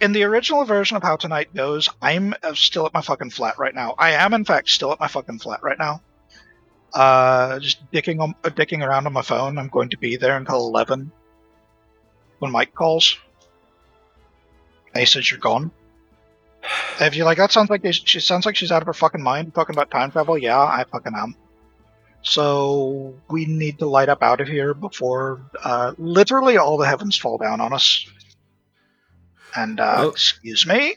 [0.00, 3.58] In the original version of how tonight goes, I'm uh, still at my fucking flat
[3.58, 3.94] right now.
[3.98, 6.02] I am, in fact, still at my fucking flat right now.
[6.92, 9.58] Uh, just dicking on, uh, dicking around on my phone.
[9.58, 11.10] I'm going to be there until eleven
[12.38, 13.16] when Mike calls.
[14.92, 15.70] And he says you're gone.
[16.98, 19.54] If you're like, that sounds like she sounds like she's out of her fucking mind
[19.54, 20.38] talking about time travel.
[20.38, 21.36] Yeah, I fucking am.
[22.26, 27.16] So we need to light up out of here before uh, literally all the heavens
[27.16, 28.04] fall down on us.
[29.54, 30.08] And uh, Oh.
[30.08, 30.96] excuse me.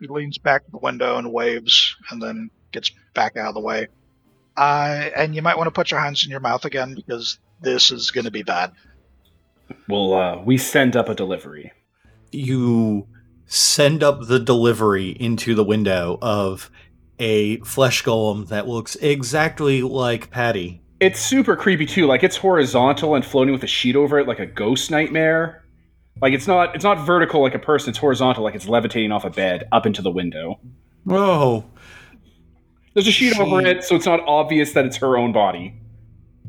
[0.00, 3.60] He leans back to the window and waves, and then gets back out of the
[3.60, 3.88] way.
[4.56, 7.90] Uh, and you might want to put your hands in your mouth again because this
[7.90, 8.72] is going to be bad.
[9.86, 11.72] Well, uh, we send up a delivery.
[12.32, 13.06] You
[13.44, 16.70] send up the delivery into the window of
[17.18, 20.80] a flesh golem that looks exactly like Patty.
[21.00, 22.06] It's super creepy too.
[22.06, 25.64] Like it's horizontal and floating with a sheet over it, like a ghost nightmare.
[26.20, 27.90] Like it's not it's not vertical like a person.
[27.90, 30.60] It's horizontal, like it's levitating off a bed up into the window.
[31.08, 31.64] Oh,
[32.94, 35.74] There's a sheet She- over it, so it's not obvious that it's her own body.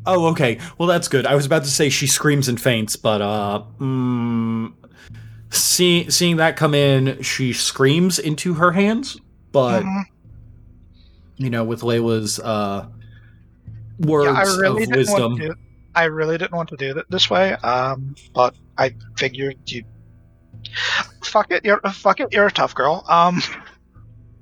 [0.05, 0.59] oh, okay.
[0.77, 1.25] Well, that's good.
[1.25, 4.73] I was about to say she screams and faints, but uh, mm,
[5.49, 9.17] see, seeing that come in, she screams into her hands.
[9.53, 10.03] But Mhm.
[11.37, 12.87] You know, with Layla's uh
[13.99, 15.35] words Yeah, really of wisdom.
[15.35, 15.55] Do,
[15.95, 17.53] I really didn't want to do it this way.
[17.53, 19.83] Um, but I figured you.
[21.23, 23.03] Fuck it, you're fuck it, you're a tough girl.
[23.07, 23.41] Um,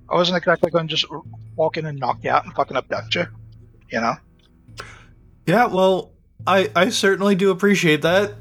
[0.09, 1.05] I wasn't exactly going to just
[1.55, 3.25] walk in and knock you out and fucking abduct you.
[3.89, 4.15] You know.
[5.45, 5.65] yeah.
[5.65, 6.11] Well,
[6.45, 8.33] I I certainly do appreciate that.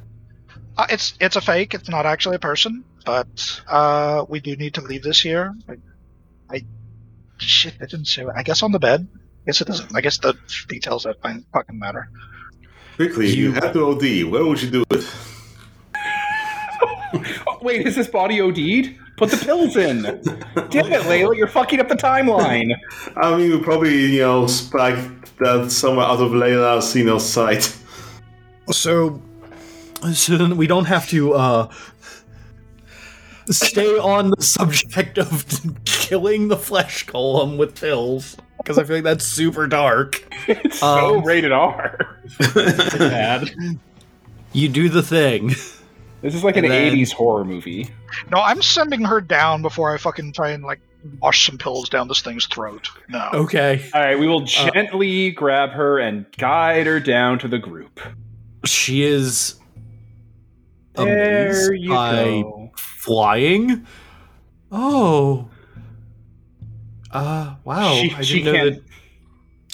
[0.77, 1.75] Uh, it's it's a fake.
[1.75, 2.85] It's not actually a person.
[3.05, 5.55] But uh, we do need to leave this here.
[5.69, 5.75] I,
[6.55, 6.65] I
[7.41, 7.75] shit.
[7.81, 8.25] I didn't say.
[8.37, 9.09] I guess on the bed.
[9.15, 9.95] I guess it doesn't.
[9.95, 10.37] I guess the
[10.69, 12.11] details that find fucking matter.
[12.97, 14.31] Quickly, you, You- had to OD.
[14.31, 15.05] Where would you do it?
[17.13, 18.97] Oh, wait, is this body OD'd?
[19.17, 20.03] Put the pills in.
[20.71, 22.73] Damn it, Layla, you're fucking up the timeline.
[23.17, 24.97] I mean, you probably, you know, spike
[25.39, 27.77] that somewhere out of Layla's, you know, sight.
[28.71, 29.21] So,
[30.13, 31.69] so then we don't have to uh
[33.49, 35.45] stay on the subject of
[35.85, 40.23] killing the flesh golem with pills because I feel like that's super dark.
[40.49, 42.19] It's so Um, rated R.
[42.55, 43.51] Bad.
[44.53, 45.49] You do the thing.
[46.23, 47.89] This is like an then- 80s horror movie.
[48.31, 50.81] No, I'm sending her down before I fucking try and like
[51.21, 52.91] wash some pills down this thing's throat.
[53.09, 53.31] No.
[53.33, 53.89] Okay.
[53.95, 58.01] All right, we will gently grab her and guide her down to the group.
[58.67, 59.55] She is
[60.97, 62.13] amazed There you by
[62.43, 62.60] go.
[63.01, 63.87] Flying.
[64.71, 65.49] Oh.
[67.11, 67.95] Uh wow.
[67.95, 68.85] She- I she didn't know can't- that.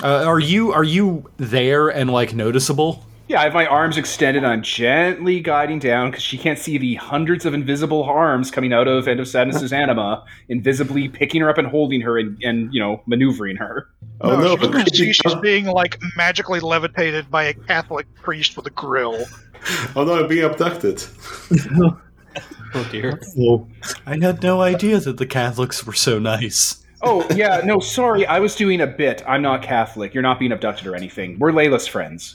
[0.02, 3.02] Uh, are you are you there and like noticeable?
[3.28, 4.44] Yeah, I have my arms extended.
[4.44, 8.86] I'm gently guiding down because she can't see the hundreds of invisible arms coming out
[8.86, 12.78] of End of Sadness's anima, invisibly picking her up and holding her and, and you
[12.80, 13.88] know, maneuvering her.
[14.20, 18.66] Oh no, she's, but she's, she's being like magically levitated by a Catholic priest with
[18.66, 19.24] a grill.
[19.96, 21.02] oh no, I'm being abducted.
[22.74, 23.18] Oh dear.
[23.36, 23.68] Well,
[24.04, 26.84] I had no idea that the Catholics were so nice.
[27.02, 29.22] Oh, yeah, no, sorry, I was doing a bit.
[29.26, 30.12] I'm not Catholic.
[30.12, 31.38] You're not being abducted or anything.
[31.38, 32.34] We're Layla's friends.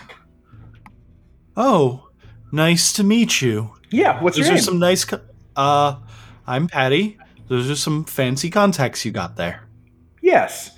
[1.58, 2.10] Oh,
[2.52, 3.74] nice to meet you.
[3.92, 4.64] Yeah, what's Those your are name?
[4.64, 5.06] some nice.
[5.06, 5.22] Co-
[5.56, 5.96] uh,
[6.48, 7.18] I'm Patty.
[7.48, 9.68] Those are some fancy contacts you got there.
[10.22, 10.72] Yes.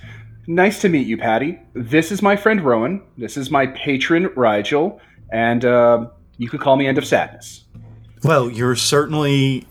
[0.48, 1.60] Nice to meet you, Patty.
[1.74, 3.02] This is my friend Rowan.
[3.18, 5.00] This is my patron, Rigel.
[5.32, 6.08] And uh,
[6.38, 7.63] you can call me End of Sadness.
[8.24, 9.68] Well, you're certainly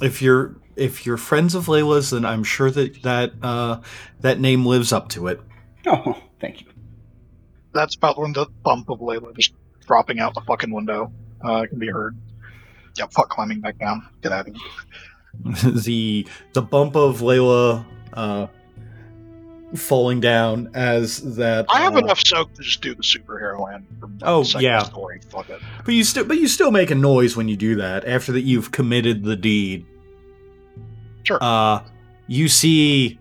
[0.00, 3.80] if you're if you're friends of Layla's, then I'm sure that that uh,
[4.20, 5.40] that name lives up to it.
[5.86, 6.66] Oh, thank you.
[7.72, 9.54] That's about when the bump of Layla just
[9.86, 11.12] dropping out the fucking window
[11.42, 12.16] uh, can be heard.
[12.96, 14.08] Yeah, fuck climbing back down.
[14.22, 15.72] Get out of here.
[15.72, 18.46] the the bump of Layla uh,
[19.76, 21.66] falling down as that.
[21.70, 23.86] I have uh, enough soak to just do the superhero land.
[24.00, 24.82] From the Oh, yeah.
[24.84, 25.20] Story.
[25.30, 25.60] Fuck it.
[25.84, 28.42] But you still but you still make a noise when you do that after that
[28.42, 29.86] you've committed the deed.
[31.24, 31.38] Sure.
[31.40, 31.82] Uh
[32.26, 33.18] you see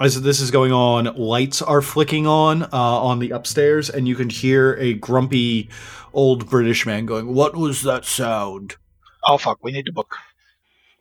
[0.00, 4.16] as this is going on, lights are flicking on uh, on the upstairs, and you
[4.16, 5.68] can hear a grumpy
[6.14, 8.76] old British man going, "What was that sound?"
[9.26, 10.16] Oh fuck, we need to book.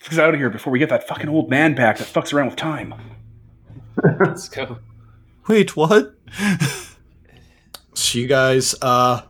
[0.02, 2.34] Let's get out of here before we get that fucking old man back that fucks
[2.34, 2.94] around with time.
[4.20, 4.78] Let's go.
[5.48, 6.16] Wait, what?
[7.94, 9.22] so you guys uh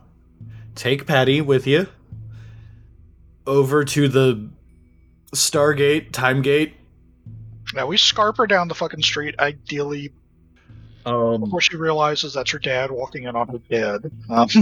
[0.74, 1.86] take Patty with you
[3.46, 4.50] over to the
[5.34, 6.74] Stargate, Time Gate.
[7.74, 10.12] Now we scarp her down the fucking street, ideally
[11.06, 14.10] Um before she realizes that's her dad walking in on her dead.
[14.28, 14.48] Um,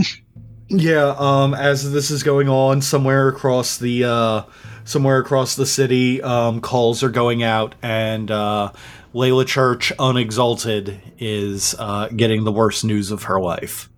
[0.70, 4.42] Yeah, um, as this is going on, somewhere across the uh,
[4.84, 8.72] somewhere across the city, um, calls are going out, and uh,
[9.14, 13.88] Layla Church, unexalted, is uh, getting the worst news of her life.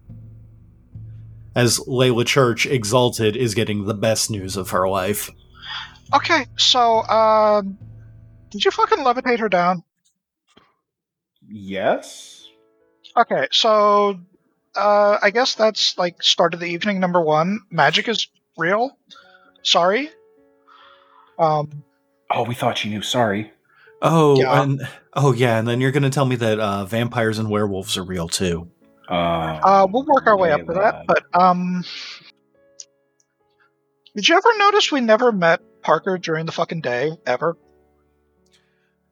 [1.55, 5.31] As Layla Church, exalted, is getting the best news of her life.
[6.15, 7.77] okay, so um,
[8.51, 9.83] did you fucking levitate her down?
[11.49, 12.49] Yes?
[13.17, 14.21] Okay, so
[14.77, 17.61] uh, I guess that's like start of the evening number one.
[17.71, 18.97] Magic is real.
[19.63, 20.11] Sorry.
[21.39, 21.83] Um,
[22.33, 23.03] Oh, we thought you knew.
[23.03, 23.53] Sorry.
[24.03, 24.63] Oh, Yeah.
[24.63, 24.81] and
[25.15, 28.29] oh yeah, and then you're gonna tell me that uh, vampires and werewolves are real
[28.29, 28.71] too.
[29.09, 29.13] Uh,
[29.63, 31.07] Uh, we'll work our way up to that.
[31.07, 31.85] But um,
[34.15, 37.57] did you ever notice we never met Parker during the fucking day ever?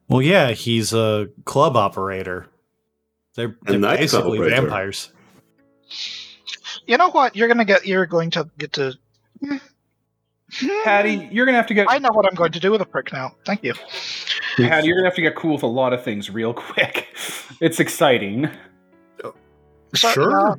[0.07, 2.47] Well, yeah, he's a club operator.
[3.35, 4.61] They're, they're basically operator.
[4.61, 5.11] vampires.
[6.87, 7.35] You know what?
[7.35, 7.85] You're gonna get.
[7.85, 8.93] You're going to get to.
[10.83, 11.87] Patty, you're gonna have to get.
[11.89, 13.35] I know what I'm going to do with a prick now.
[13.45, 13.73] Thank you.
[14.67, 17.07] Patty, you're gonna have to get cool with a lot of things real quick.
[17.61, 18.49] It's exciting.
[19.95, 20.51] So, sure.
[20.51, 20.55] uh,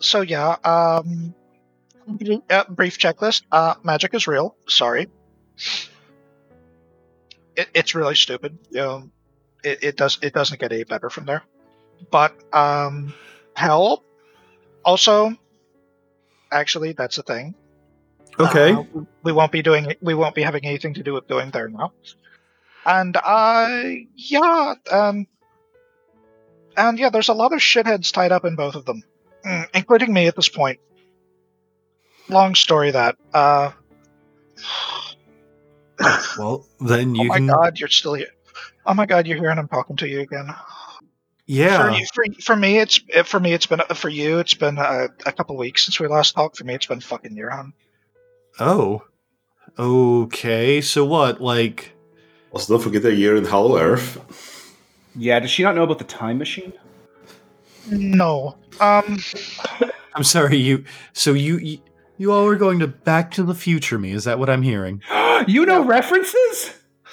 [0.00, 0.56] so yeah.
[0.64, 1.34] Um,
[2.50, 3.42] uh, brief checklist.
[3.50, 4.54] Uh, magic is real.
[4.68, 5.08] Sorry.
[7.56, 8.58] It, it's really stupid.
[8.70, 9.10] You know,
[9.64, 10.18] it, it does.
[10.22, 11.42] It doesn't get any better from there.
[12.10, 13.14] But um,
[13.54, 14.02] hell.
[14.84, 15.34] Also,
[16.52, 17.54] actually, that's a thing.
[18.38, 18.72] okay.
[18.72, 18.84] Uh,
[19.22, 19.94] we won't be doing.
[20.00, 21.92] We won't be having anything to do with going there now.
[22.86, 23.82] And uh,
[24.14, 25.26] yeah, um,
[26.76, 29.02] and yeah, there's a lot of shitheads tied up in both of them,
[29.44, 30.78] Mm, including me at this point.
[32.28, 33.16] Long story that.
[33.34, 33.72] Uh,
[36.38, 37.22] well, then you.
[37.22, 37.46] oh you my can.
[37.48, 38.28] god, you're still here.
[38.84, 40.48] Oh my god, you're here, and I'm talking to you again.
[41.46, 41.90] Yeah.
[41.90, 44.38] For, you, for, for me, it's for me, it's been for you.
[44.38, 46.56] It's been a, a couple weeks since we last talked.
[46.56, 47.72] For me, it's been fucking year on.
[48.60, 49.02] Oh.
[49.76, 50.80] Okay.
[50.80, 51.40] So what?
[51.40, 51.95] Like.
[52.52, 54.74] Also, don't forget the year in Hollow Earth.
[55.14, 56.72] Yeah, does she not know about the time machine?
[57.90, 58.56] No.
[58.80, 59.18] Um.
[60.14, 60.56] I'm sorry.
[60.56, 60.84] You.
[61.12, 61.58] So you.
[61.58, 61.78] You,
[62.18, 64.12] you all are going to Back to the Future me.
[64.12, 65.02] Is that what I'm hearing?
[65.46, 66.72] you know references?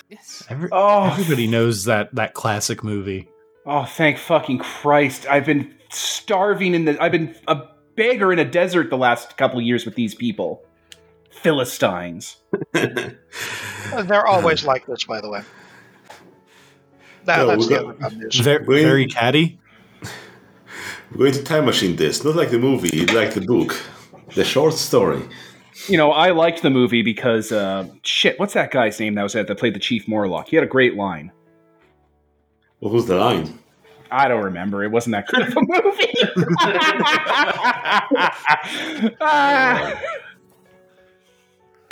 [0.09, 0.43] Yes.
[0.49, 3.27] Every, Oh, everybody knows that that classic movie.
[3.65, 5.25] oh, thank fucking Christ!
[5.29, 7.01] I've been starving in the.
[7.01, 7.63] I've been a
[7.95, 10.63] beggar in a desert the last couple of years with these people.
[11.41, 12.37] Philistines.
[12.73, 15.41] They're always like this, by the way.
[17.25, 18.35] That, No, that's the got- other bad news.
[18.39, 18.83] Very, Wait.
[18.83, 19.59] very catty.
[21.11, 23.79] We're going to time machine this, not like the movie, like the book,
[24.33, 25.21] the short story.
[25.87, 28.39] You know, I liked the movie because uh, shit.
[28.39, 30.47] What's that guy's name that was at that played the Chief Morlock?
[30.47, 31.31] He had a great line.
[32.79, 33.59] What was the line?
[34.11, 34.83] I don't remember.
[34.83, 36.13] It wasn't that good of a movie.
[39.21, 39.99] Ah.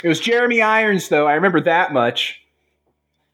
[0.02, 1.28] It was Jeremy Irons, though.
[1.28, 2.40] I remember that much.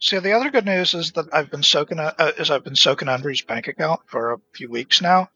[0.00, 3.08] See, the other good news is that I've been soaking uh, is I've been soaking
[3.08, 5.30] Andrew's bank account for a few weeks now.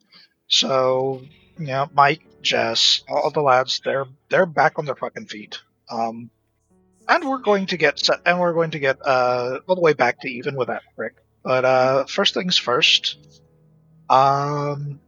[0.46, 1.22] So,
[1.58, 5.60] you know, Mike, Jess, all the lads, they're they're back on their fucking feet.
[5.90, 6.30] Um,
[7.08, 9.94] and we're going to get set, and we're going to get uh all the way
[9.94, 11.14] back to even with that prick.
[11.42, 13.16] But uh, first things first,
[14.08, 15.00] um,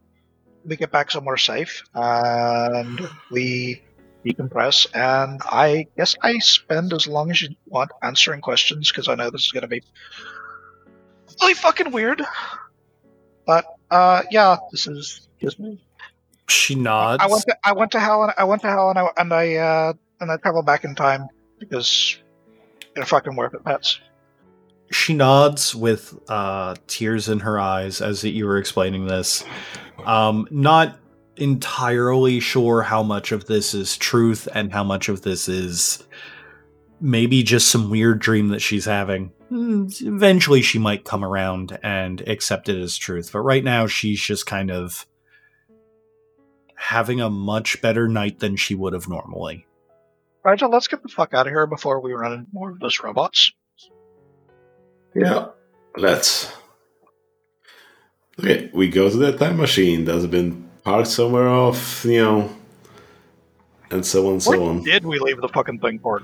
[0.64, 3.82] we get back somewhere safe, and we
[4.24, 9.14] decompress, and I guess I spend as long as you want answering questions because I
[9.14, 9.82] know this is going to be
[11.40, 12.22] really fucking weird.
[13.46, 15.80] But uh, yeah, this is just me.
[16.48, 17.22] She nods.
[17.22, 19.32] I went to I went to hell and I went to hell and I and
[19.32, 22.18] I uh, and I traveled back in time because
[22.94, 24.00] they're fucking worth it, pets.
[24.90, 29.44] she nods with uh, tears in her eyes as you were explaining this.
[30.04, 30.98] Um, not
[31.36, 36.04] entirely sure how much of this is truth and how much of this is
[37.00, 39.32] maybe just some weird dream that she's having.
[39.48, 44.20] Hmm, Eventually, she might come around and accept it as truth, but right now, she's
[44.20, 45.06] just kind of
[46.76, 49.66] having a much better night than she would have normally.
[50.44, 53.00] Rigel, let's get the fuck out of here before we run into more of those
[53.02, 53.52] robots.
[55.14, 55.48] Yeah.
[55.96, 56.52] Let's.
[58.38, 62.56] Okay, we go to that time machine that's been parked somewhere off, you know,
[63.90, 64.82] and so on, and so Where on.
[64.82, 66.22] did we leave the fucking thing for?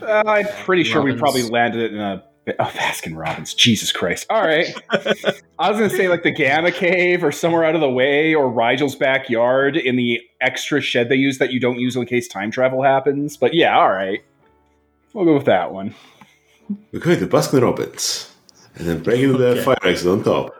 [0.00, 2.24] Uh, I'm pretty sure we probably landed it in a.
[2.58, 3.54] Oh, Baskin Robbins.
[3.54, 4.26] Jesus Christ.
[4.28, 4.66] All right.
[5.60, 8.34] I was going to say like the Gamma Cave or somewhere out of the way
[8.34, 12.26] or Rigel's backyard in the extra shed they use that you don't use in case
[12.26, 13.36] time travel happens.
[13.36, 14.24] But yeah, all right.
[15.12, 15.94] We'll go with that one.
[16.90, 18.34] We're going to Baskin Robbins,
[18.74, 19.62] and then break into the Okay.
[19.62, 20.52] fire exit on top.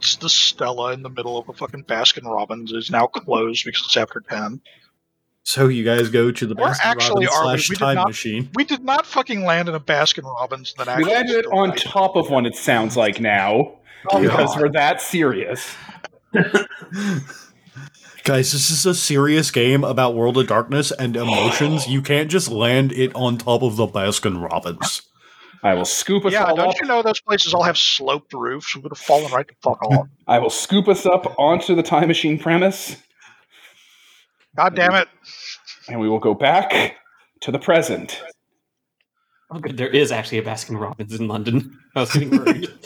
[0.00, 3.82] It's the Stella in the middle of a fucking Baskin Robbins is now closed because
[3.84, 4.62] it's after ten.
[5.42, 7.58] So you guys go to the Or Baskin actually, Robbins are we?
[7.58, 8.50] slash We did time not- machine.
[8.54, 10.72] We did not fucking land in a Baskin Robbins.
[10.78, 11.82] That We actually landed it on survived.
[11.82, 13.74] top of one, it sounds like now,
[14.10, 14.60] Oh, because God.
[14.60, 15.74] we're that serious.
[18.24, 21.88] Guys, this is a serious game about World of Darkness and emotions.
[21.88, 25.02] You can't just land it on top of the Baskin Robbins.
[25.62, 26.80] I will scoop us Yeah, all don't up.
[26.80, 28.74] you know those places all have sloped roofs?
[28.74, 30.06] We would have fallen right the fuck off.
[30.26, 32.96] I will scoop us up onto the time machine premise,
[34.56, 35.08] God damn it.
[35.88, 36.96] and we will go back
[37.40, 38.22] to the present.
[39.50, 39.76] Oh, good.
[39.76, 41.78] There is actually a Baskin Robbins in London.
[41.96, 42.68] I was getting worried.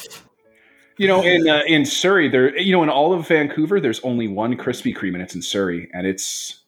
[0.96, 4.28] You know, in uh, in Surrey, there, you know, in all of Vancouver, there's only
[4.28, 6.62] one Krispy Kreme, and it's in Surrey, and it's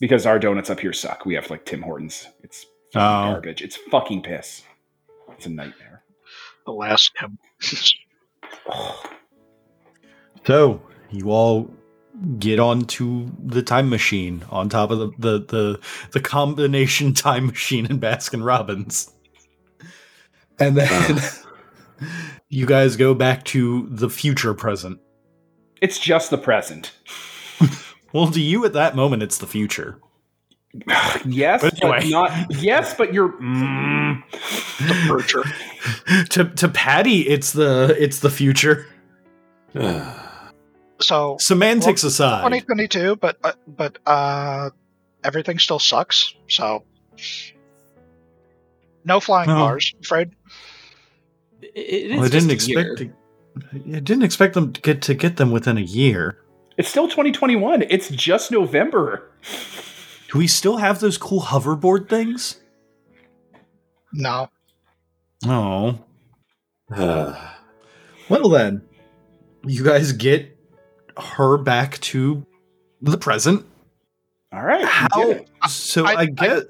[0.00, 1.26] because our donuts up here suck.
[1.26, 2.26] We have like Tim Hortons.
[2.42, 2.64] It's
[2.94, 2.98] Oh.
[3.34, 3.60] garbage.
[3.60, 4.62] It's fucking piss.
[5.42, 6.04] It's a nightmare.
[6.66, 7.38] The last him.
[10.44, 11.70] So you all
[12.40, 15.80] get onto the time machine on top of the the the,
[16.10, 19.12] the combination time machine and Baskin Robbins,
[20.58, 21.20] and then
[22.48, 24.98] you guys go back to the future present.
[25.80, 26.92] It's just the present.
[28.12, 29.98] Well, to you at that moment, it's the future.
[31.26, 32.32] Yes, But but, not.
[32.62, 33.32] Yes, but you're.
[33.34, 36.28] Mm, The Purger.
[36.30, 38.86] to to Patty, it's the it's the future.
[41.00, 44.70] So Semantics aside, 2022, but uh, but uh,
[45.24, 46.32] everything still sucks.
[46.48, 46.84] So
[49.04, 49.54] no flying Oh.
[49.54, 49.92] cars.
[49.96, 50.30] I'm afraid.
[51.60, 52.92] It- it is well, I didn't just a year.
[52.92, 53.10] expect.
[53.74, 56.38] To, I didn't expect them to get to get them within a year.
[56.78, 57.82] it's still 2021.
[57.90, 59.28] It's just November.
[60.32, 62.58] Do we still have those cool hoverboard things?
[64.12, 64.48] No.
[65.46, 65.98] Oh.
[68.28, 68.82] Well then,
[69.66, 70.56] you guys get
[71.18, 72.46] her back to
[73.02, 73.66] the present.
[74.52, 74.84] All right.
[74.86, 75.40] How?
[75.68, 76.62] So I- I, get.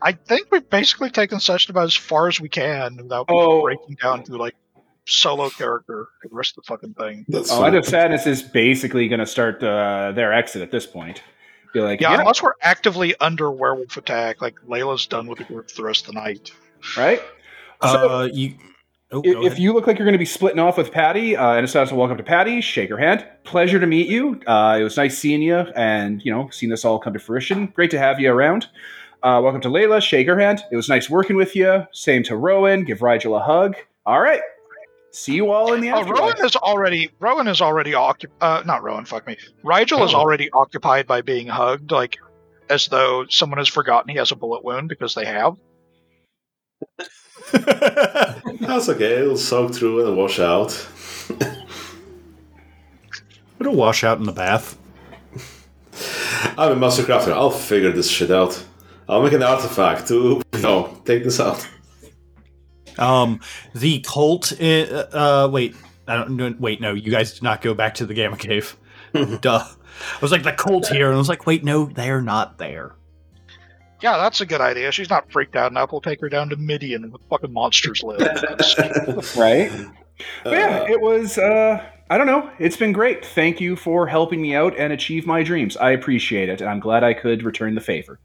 [0.00, 3.62] I think we've basically taken session about as far as we can without Oh.
[3.62, 4.54] breaking down to like
[5.06, 7.26] solo character and the rest of the fucking thing.
[7.28, 7.66] That's Oh, fine.
[7.68, 11.22] End of Sadness is basically going to start uh, their exit at this point.
[11.74, 15.44] Be like, Yeah, yeah, unless we're actively under werewolf attack, like Layla's done with the
[15.44, 16.52] group for the rest of the night.
[16.96, 17.20] right?
[17.82, 18.54] So- uh, you.
[19.12, 21.52] Oh, If, if you look like you're going to be splitting off with Patty, uh,
[21.52, 22.60] and it's nice to welcome to Patty.
[22.60, 23.24] Shake her hand.
[23.44, 24.40] Pleasure to meet you.
[24.46, 27.66] Uh, it was nice seeing you, and you know, seeing this all come to fruition.
[27.66, 28.66] Great to have you around.
[29.22, 30.00] Uh, welcome to Layla.
[30.02, 30.62] Shake her hand.
[30.72, 31.86] It was nice working with you.
[31.92, 32.82] Same to Rowan.
[32.84, 33.76] Give Rigel a hug.
[34.04, 34.40] All right.
[35.14, 36.18] See you all in the Oh, afterlife.
[36.34, 38.36] Rowan is already Rowan is already occupied.
[38.40, 39.04] Uh, not Rowan.
[39.04, 39.36] Fuck me.
[39.62, 40.18] Rigel is Oh.
[40.18, 42.18] already occupied by being hugged, like
[42.68, 45.56] as though someone has forgotten he has a bullet wound because they have.
[47.52, 49.20] That's okay.
[49.20, 50.88] It'll soak through and wash out.
[53.60, 54.76] It'll wash out in the bath.
[56.58, 57.32] I'm a master crafter.
[57.32, 58.62] I'll figure this shit out.
[59.08, 61.66] I'll make an artifact to, you know, take this out.
[62.98, 63.40] Um,
[63.74, 64.52] the cult.
[64.60, 64.82] i-
[65.12, 65.74] Uh, wait.
[66.06, 66.30] I don't.
[66.36, 66.92] no, Wait, no.
[66.94, 68.76] You guys did not go back to the Gamma Cave.
[69.40, 69.64] Duh.
[69.64, 72.94] I was like the cult here, and I was like, wait, no, they're not there.
[74.02, 74.90] Yeah, that's a good idea.
[74.92, 75.92] She's not freaked out enough.
[75.92, 78.20] We'll take her down to Midian where fucking monsters live.
[79.36, 79.70] right?
[80.42, 81.38] But yeah, Uh, it was.
[81.38, 82.50] Uh, I don't know.
[82.58, 83.24] It's been great.
[83.24, 85.76] Thank you for helping me out and achieve my dreams.
[85.76, 88.18] I appreciate it, and I'm glad I could return the favor.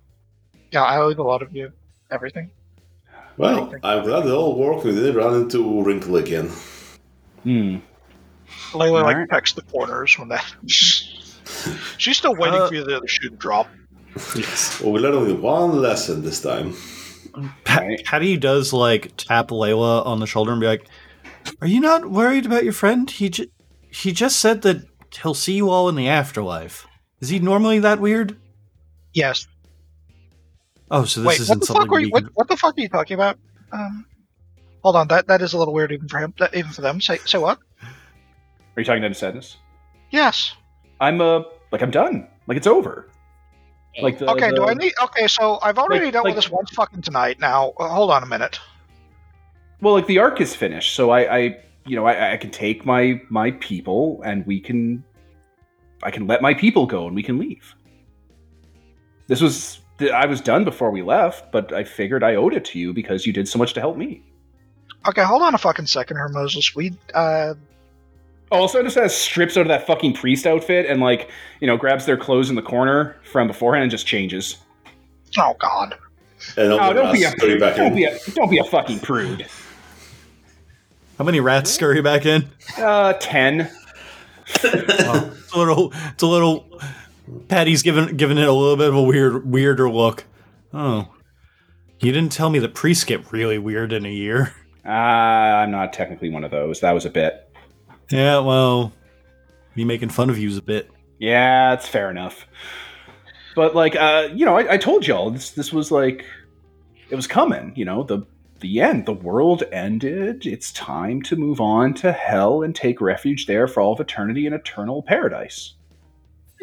[0.72, 1.72] yeah, I owe a lot of you
[2.12, 2.52] everything.
[3.40, 4.86] Well, I'm glad it all worked.
[4.86, 6.50] We didn't run into Wrinkle again.
[7.44, 7.78] Hmm.
[8.74, 9.30] Layla like Alright.
[9.30, 10.46] pecks the corners when that.
[10.68, 13.68] She's still waiting Uh, for you to shoot and drop.
[14.36, 14.82] Yes.
[14.84, 16.74] Well, we learned only one lesson this time.
[17.64, 18.04] Pa- Right.
[18.06, 20.88] Patty does like tap Layla on the shoulder and be like,
[21.62, 23.10] "Are you not worried about your friend?
[23.10, 23.50] He j-
[23.92, 24.84] he just said that
[25.22, 26.86] he'll see you all in the afterlife.
[27.22, 28.36] Is he normally that weird?
[29.14, 29.48] Yes.
[30.92, 31.84] Oh, so this Wait, what isn't the something.
[31.84, 32.08] fuck were you?
[32.08, 33.38] we What, what the fuck are you talking about?
[33.72, 34.06] Um,
[34.84, 35.08] hold on.
[35.08, 36.34] That that is a little weird even for him.
[36.54, 37.00] Even for them.
[37.02, 37.60] Say say what?
[37.84, 39.58] Are you talking to sadness?
[40.12, 40.54] Yes.
[41.00, 42.28] I'm uh like I'm done.
[42.48, 43.10] Like it's over.
[44.02, 44.52] Like the, Okay.
[44.52, 44.94] Do I need?
[45.04, 45.28] Okay.
[45.28, 47.40] So I've already Like- dealt like- with this once fucking tonight.
[47.40, 48.60] Now uh, hold on a minute.
[49.82, 52.86] Well, like the arc is finished, so I, I you know, I, I can take
[52.86, 55.04] my my people and we can,
[56.04, 57.74] I can let my people go and we can leave.
[59.28, 62.80] This was I was done before we left, but I figured I owed it to
[62.80, 64.22] you because you did so much to help me.
[65.08, 65.24] Okay.
[65.24, 66.76] Hold on a fucking second, here, Moses.
[66.76, 67.54] We uh.
[68.52, 71.30] Also, just says strips out of that fucking priest outfit and like
[71.62, 74.58] you know grabs their clothes in the corner from beforehand and just changes.
[75.38, 75.96] Oh God.
[76.58, 77.96] And all Oh, don't be a rats scurry back don't in.
[77.96, 79.46] be a don't be a fucking prude.
[81.20, 82.50] How many rats scurry back in?
[82.78, 83.70] Uh, ten.
[84.64, 85.92] Oh, it's a little.
[86.14, 86.82] It's a little.
[87.48, 90.26] Patty's giving giving it a little bit of a weird weirder look.
[90.74, 91.10] Oh,
[92.00, 94.54] you didn't tell me the priests get really weird in a year.
[94.86, 96.80] Uh, I'm not technically one of those.
[96.80, 97.54] That was a bit.
[98.10, 98.94] Yeah, well,
[99.76, 100.90] me making fun of you you's a bit.
[101.20, 102.48] Yeah, it's fair enough.
[103.56, 105.52] But like, uh, you know, I, I told y'all this.
[105.52, 106.26] This was like,
[107.10, 107.74] it was coming.
[107.76, 108.26] You know, the
[108.62, 109.06] the end.
[109.06, 110.46] The world ended.
[110.46, 114.46] It's time to move on to hell and take refuge there for all of eternity
[114.46, 115.76] in eternal paradise.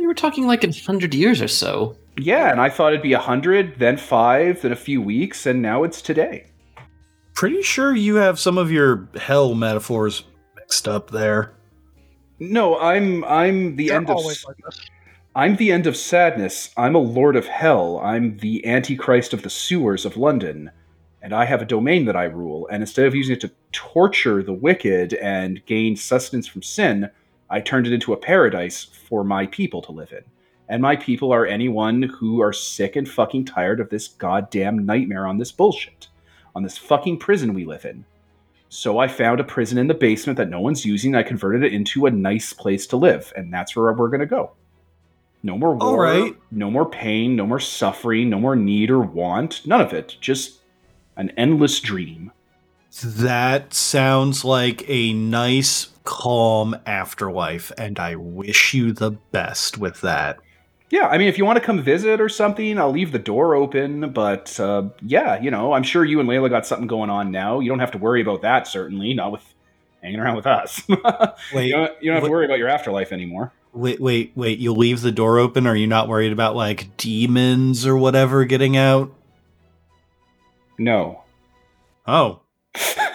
[0.06, 1.96] You were talking like in hundred years or so.
[2.16, 5.60] Yeah, and I thought it'd be a hundred, then five, then a few weeks, and
[5.60, 6.46] now it's today.
[7.34, 10.22] pretty sure you have some of your hell metaphors
[10.54, 11.54] mixed up there.
[12.38, 14.36] No, I'm I'm the They're end of like.
[15.34, 16.70] I'm the end of sadness.
[16.76, 17.98] I'm a lord of hell.
[17.98, 20.70] I'm the antichrist of the sewers of London.
[21.20, 22.68] And I have a domain that I rule.
[22.70, 27.10] And instead of using it to torture the wicked and gain sustenance from sin,
[27.48, 30.24] I turned it into a paradise for my people to live in.
[30.68, 35.26] And my people are anyone who are sick and fucking tired of this goddamn nightmare
[35.26, 36.08] on this bullshit,
[36.54, 38.04] on this fucking prison we live in.
[38.68, 41.14] So I found a prison in the basement that no one's using.
[41.14, 44.52] I converted it into a nice place to live, and that's where we're gonna go.
[45.42, 46.36] No more war, right.
[46.50, 49.64] no more pain, no more suffering, no more need or want.
[49.64, 50.16] None of it.
[50.20, 50.58] Just
[51.16, 52.32] an endless dream.
[53.04, 60.38] That sounds like a nice, calm afterlife, and I wish you the best with that.
[60.88, 63.54] Yeah, I mean, if you want to come visit or something, I'll leave the door
[63.54, 64.12] open.
[64.12, 67.58] But uh, yeah, you know, I'm sure you and Layla got something going on now.
[67.58, 69.42] You don't have to worry about that, certainly, not with
[70.00, 70.80] hanging around with us.
[71.52, 73.52] Wait, you, don't, you don't have to worry about your afterlife anymore.
[73.72, 74.58] wait, wait, wait.
[74.60, 75.66] You leave the door open?
[75.66, 79.12] Are you not worried about like demons or whatever getting out?
[80.78, 81.24] No.
[82.06, 82.42] Oh,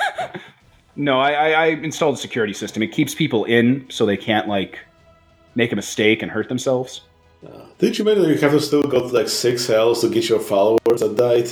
[1.02, 2.84] no, I, I, I installed a security system.
[2.84, 4.80] It keeps people in so they can't, like,
[5.56, 7.02] make a mistake and hurt themselves.
[7.46, 10.40] Uh, did you mention you have to still got like six hells to get your
[10.40, 11.50] followers that died?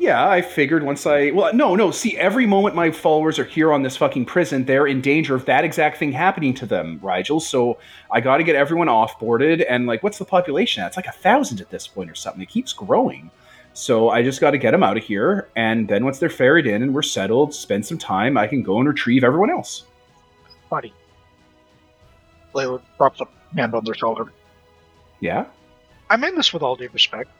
[0.00, 1.30] Yeah, I figured once I.
[1.30, 1.92] Well, no, no.
[1.92, 5.44] See, every moment my followers are here on this fucking prison, they're in danger of
[5.44, 7.38] that exact thing happening to them, Rigel.
[7.38, 7.78] So
[8.10, 9.64] I got to get everyone offboarded.
[9.66, 10.88] And, like, what's the population at?
[10.88, 12.42] It's like a thousand at this point or something.
[12.42, 13.30] It keeps growing.
[13.74, 15.48] So I just got to get them out of here.
[15.56, 18.78] And then once they're ferried in and we're settled, spend some time, I can go
[18.78, 19.84] and retrieve everyone else.
[20.70, 20.94] Buddy.
[22.54, 24.32] Layla drops a hand on their shoulder.
[25.18, 25.46] Yeah?
[26.08, 27.30] I mean this with all due respect.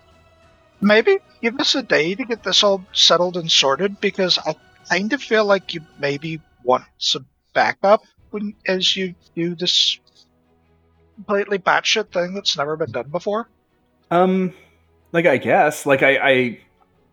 [0.80, 4.56] Maybe give us a day to get this all settled and sorted because I
[4.90, 10.00] kind of feel like you maybe want some backup when as you do this
[11.14, 13.48] completely batshit thing that's never been done before.
[14.10, 14.52] Um,
[15.14, 16.58] like I guess, like I, I,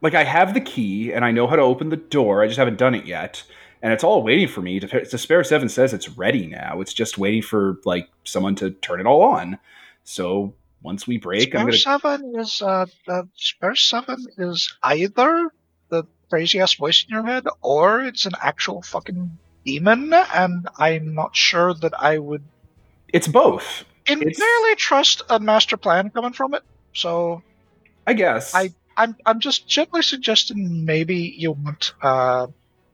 [0.02, 2.43] like I have the key and I know how to open the door.
[2.43, 3.43] I just haven't done it yet,
[3.82, 4.80] and it's all waiting for me.
[4.80, 6.82] Despair Seven says it's ready now.
[6.82, 9.60] It's just waiting for like someone to turn it all on.
[10.04, 12.02] So once we break, I'm Spare gonna.
[12.18, 15.52] Seven is uh, uh Spare Seven is either
[15.89, 21.14] the crazy ass voice in your head or it's an actual fucking demon, and I'm
[21.14, 22.43] not sure that I would
[23.14, 26.64] It's both, It's- entirely trust a master plan coming from it.
[26.93, 27.43] So
[28.08, 28.54] I guess.
[28.56, 32.47] I- I'm I'm just gently suggesting maybe you want uh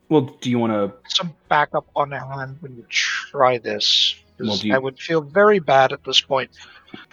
[0.10, 0.94] well, do you want to?
[1.16, 4.16] some backup on hand when you try this.
[4.38, 6.52] 'Cause Well, do you- I would feel very bad at this point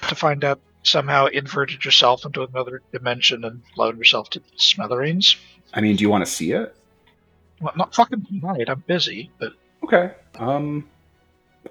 [0.09, 5.37] to find out somehow inverted yourself into another dimension and blown yourself to smithereens.
[5.73, 6.77] I mean, do you want to see it?
[7.63, 8.69] Well, not fucking tonight.
[8.69, 10.13] I'm busy, but Okay.
[10.39, 10.89] Um,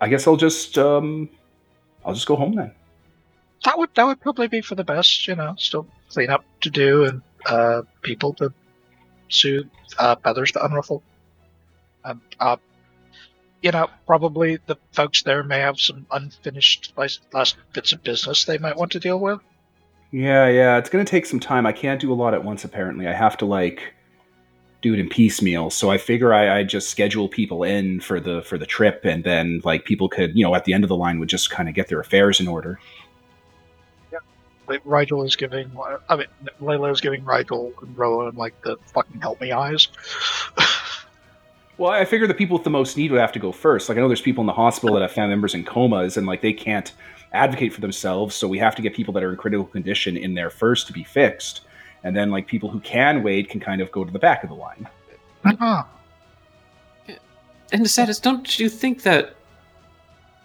[0.01, 1.29] I guess I'll just um,
[2.03, 2.71] I'll just go home then.
[3.63, 5.27] That would that would probably be for the best.
[5.27, 8.53] You know, still clean up to do and uh, people to
[9.29, 11.01] soothe, uh, feathers to unruffle.
[12.05, 12.57] Um, uh,
[13.61, 18.57] you know, probably the folks there may have some unfinished last, bits of business they
[18.57, 19.39] might want to deal with.
[20.11, 21.65] Yeah, yeah, it's gonna take some time.
[21.65, 22.63] I can't do a lot at once.
[22.63, 23.93] Apparently, I have to like
[24.81, 25.69] do it in piecemeal.
[25.69, 29.23] So I figure I, I just schedule people in for the for the trip, and
[29.23, 31.67] then like people could, you know, at the end of the line would just kind
[31.67, 32.79] of get their affairs in order.
[34.67, 35.71] Like, Rigel is giving,
[36.09, 36.27] I mean,
[36.61, 39.89] Layla is giving Rigel and Rowan like the fucking help me eyes.
[41.77, 43.89] Well, I figure the people with the most need would have to go first.
[43.89, 46.27] Like I know there's people in the hospital that have family members in comas, and
[46.27, 46.91] like they can't
[47.33, 50.35] advocate for themselves, so we have to get people that are in critical condition in
[50.35, 51.61] there first to be fixed,
[52.03, 54.49] and then like people who can wait can kind of go to the back of
[54.49, 54.87] the line.
[55.45, 55.83] Uh-huh.
[57.71, 59.35] And Desatis, don't you think that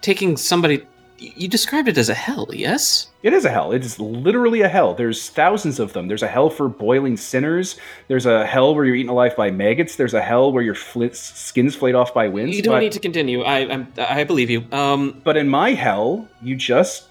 [0.01, 0.85] taking somebody
[1.19, 3.07] you described it as a hell, yes?
[3.21, 3.71] It is a hell.
[3.71, 4.93] It is literally a hell.
[4.93, 6.07] There's thousands of them.
[6.07, 7.77] There's a hell for boiling sinners.
[8.07, 9.97] There's a hell where you're eaten alive by maggots.
[9.97, 12.55] There's a hell where your fl- skin's flayed off by winds.
[12.55, 13.41] You don't but, need to continue.
[13.41, 14.65] I I'm, I believe you.
[14.71, 17.07] Um, but in my hell, you just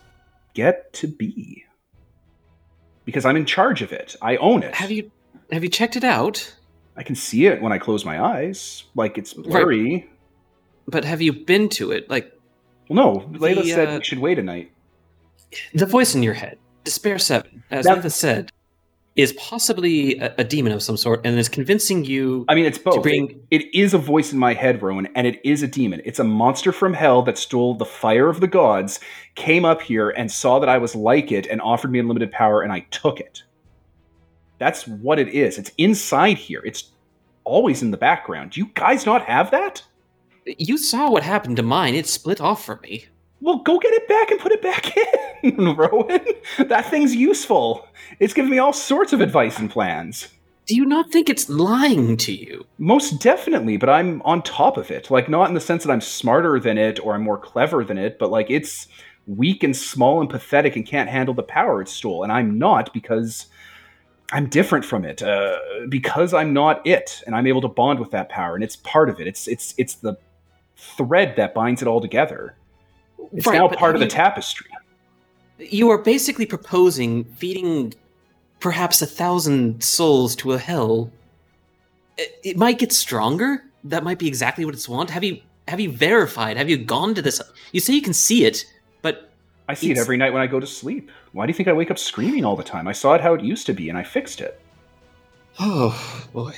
[0.54, 1.64] get to be.
[3.04, 4.16] Because I'm in charge of it.
[4.22, 4.74] I own it.
[4.74, 5.10] have you
[5.50, 6.54] have you checked it out?
[6.96, 8.84] I can see it when I close my eyes.
[8.94, 10.10] Like it's blurry.
[10.86, 12.08] But have you been to it?
[12.08, 12.37] Like
[12.88, 12.96] Well,
[13.32, 13.38] no.
[13.38, 14.70] Layla The, said uh, we should wait a night.
[15.74, 18.52] the voice in your head, Despair Seven, as That- Nathan said,
[19.16, 22.78] is possibly a, a demon of some sort, and is convincing you I mean, it's
[22.78, 22.94] both.
[22.94, 23.40] to bring.
[23.50, 26.00] It is a voice in my head, Rowan, and it is a demon.
[26.04, 29.00] It's a monster from hell that stole the fire of the gods,
[29.34, 32.62] came up here and saw that I was like it, and offered me unlimited power,
[32.62, 33.42] and I took it.
[34.58, 35.58] That's what it is.
[35.58, 36.62] It's inside here.
[36.64, 36.90] It's
[37.44, 38.52] always in the background.
[38.52, 39.82] Do you guys not have that?
[40.58, 41.94] You saw what happened to mine.
[41.94, 43.06] It split off from me.
[43.40, 44.94] Well, go get it back and put it back
[45.42, 46.20] in, Rowan.
[46.58, 47.86] That thing's useful.
[48.18, 50.28] It's given me all sorts of advice and plans.
[50.66, 52.66] Do you not think it's lying to you?
[52.78, 55.10] Most definitely, but I'm on top of it.
[55.10, 57.96] Like, not in the sense that I'm smarter than it or I'm more clever than
[57.96, 58.86] it, but like it's
[59.26, 62.22] weak and small and pathetic and can't handle the power it stole.
[62.22, 63.46] And I'm not because
[64.32, 65.22] I'm different from it.
[65.22, 68.76] Uh, because I'm not it, and I'm able to bond with that power, and it's
[68.76, 69.26] part of it.
[69.26, 70.18] It's it's it's the
[70.78, 72.54] thread that binds it all together.
[73.32, 74.66] It's Right, now part of the you- tapestry.
[75.58, 77.92] You are basically proposing feeding
[78.60, 81.10] perhaps a thousand souls to a hell.
[82.16, 83.64] It, it might get stronger.
[83.84, 85.10] That might be exactly what it's want.
[85.10, 86.56] Have you have you verified?
[86.56, 87.42] Have you gone to this?
[87.72, 88.64] You say you can see it,
[89.02, 89.30] but
[89.68, 91.10] I see it every night when I go to sleep.
[91.32, 92.86] Why do you think I wake up screaming all the time?
[92.88, 94.60] I saw it how it used to be, and I fixed it.
[95.60, 96.54] oh boy.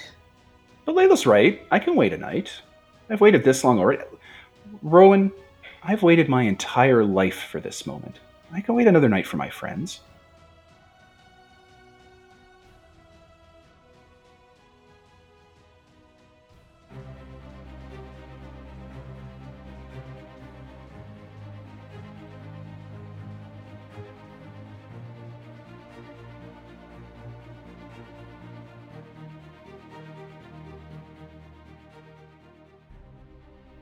[0.85, 1.67] But Layla's right.
[1.71, 2.53] I can wait a night.
[3.11, 4.05] I've waited this long already.
[4.83, 5.33] Rowan,
[5.83, 8.21] I've waited my entire life for this moment.
[8.53, 10.01] I can wait another night for my friends.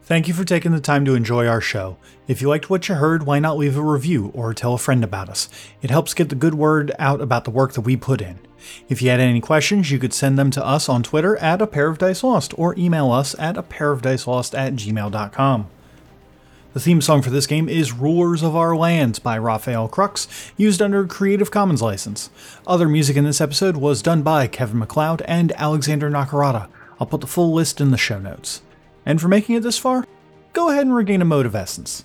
[0.09, 1.99] Thank you for taking the time to enjoy our show.
[2.27, 5.05] If you liked what you heard, why not leave a review or tell a friend
[5.05, 5.51] about us?
[5.83, 8.39] It helps get the good word out about the work that we put in.
[8.89, 11.67] If you had any questions, you could send them to us on Twitter at a
[11.67, 15.69] pair of dice lost or email us at a pair of dice lost at gmail.com.
[16.73, 20.81] The theme song for this game is Rulers of Our Lands by Rafael Krux, used
[20.81, 22.31] under a Creative Commons license.
[22.67, 26.71] Other music in this episode was done by Kevin MacLeod and Alexander Nakarada.
[26.99, 28.63] I'll put the full list in the show notes.
[29.07, 30.07] And for making it this far,
[30.53, 32.05] go ahead and regain a mode of essence.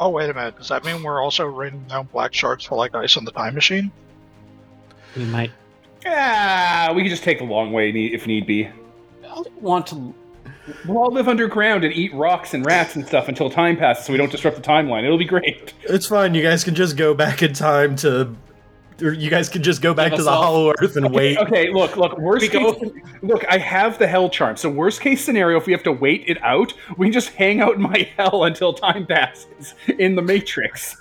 [0.00, 0.56] Oh, wait a minute.
[0.58, 3.54] Does that mean we're also raining down black sharks for like ice on the time
[3.54, 3.92] machine?
[5.16, 5.52] We might
[6.06, 8.68] Ah, we can just take the long way if need be.
[9.26, 10.14] I want to.
[10.86, 14.12] We'll all live underground and eat rocks and rats and stuff until time passes so
[14.12, 15.04] we don't disrupt the timeline.
[15.04, 15.72] It'll be great.
[15.82, 16.34] It's fine.
[16.34, 18.34] You guys can just go back in time to,
[19.02, 21.36] or you guys can just go back to the all- Hollow Earth and wait.
[21.38, 22.92] Okay, look, look, worst We case go-
[23.22, 24.56] look, I have the hell charm.
[24.56, 27.60] So worst case scenario, if we have to wait it out, we can just hang
[27.60, 30.96] out in my hell until time passes in the Matrix.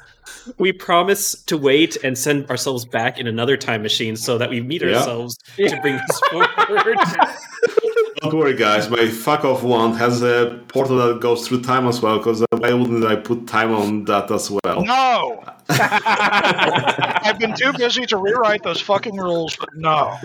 [0.58, 4.60] We promise to wait and send ourselves back in another time machine so that we
[4.62, 4.98] meet Yeah.
[4.98, 5.70] ourselves Yeah.
[5.76, 6.98] to bring this forward.
[8.24, 8.90] Don't worry, guys.
[8.90, 12.20] My fuck off wand has a portal that goes through time as well.
[12.20, 14.86] Because uh, why wouldn't I put time on that as well?
[14.86, 15.44] No!
[15.70, 20.18] I've been too busy to rewrite those fucking rules, but no.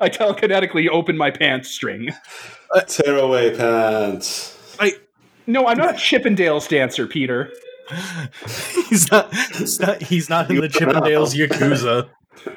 [0.00, 2.10] I telekinetically open my pants string.
[2.72, 4.76] Uh, tear away pants.
[4.78, 4.92] I
[5.48, 7.50] No, I'm not a Chippendales dancer, Peter.
[8.88, 9.34] he's not.
[9.34, 10.00] He's not.
[10.02, 12.08] He's not in the Chippendales Yakuza.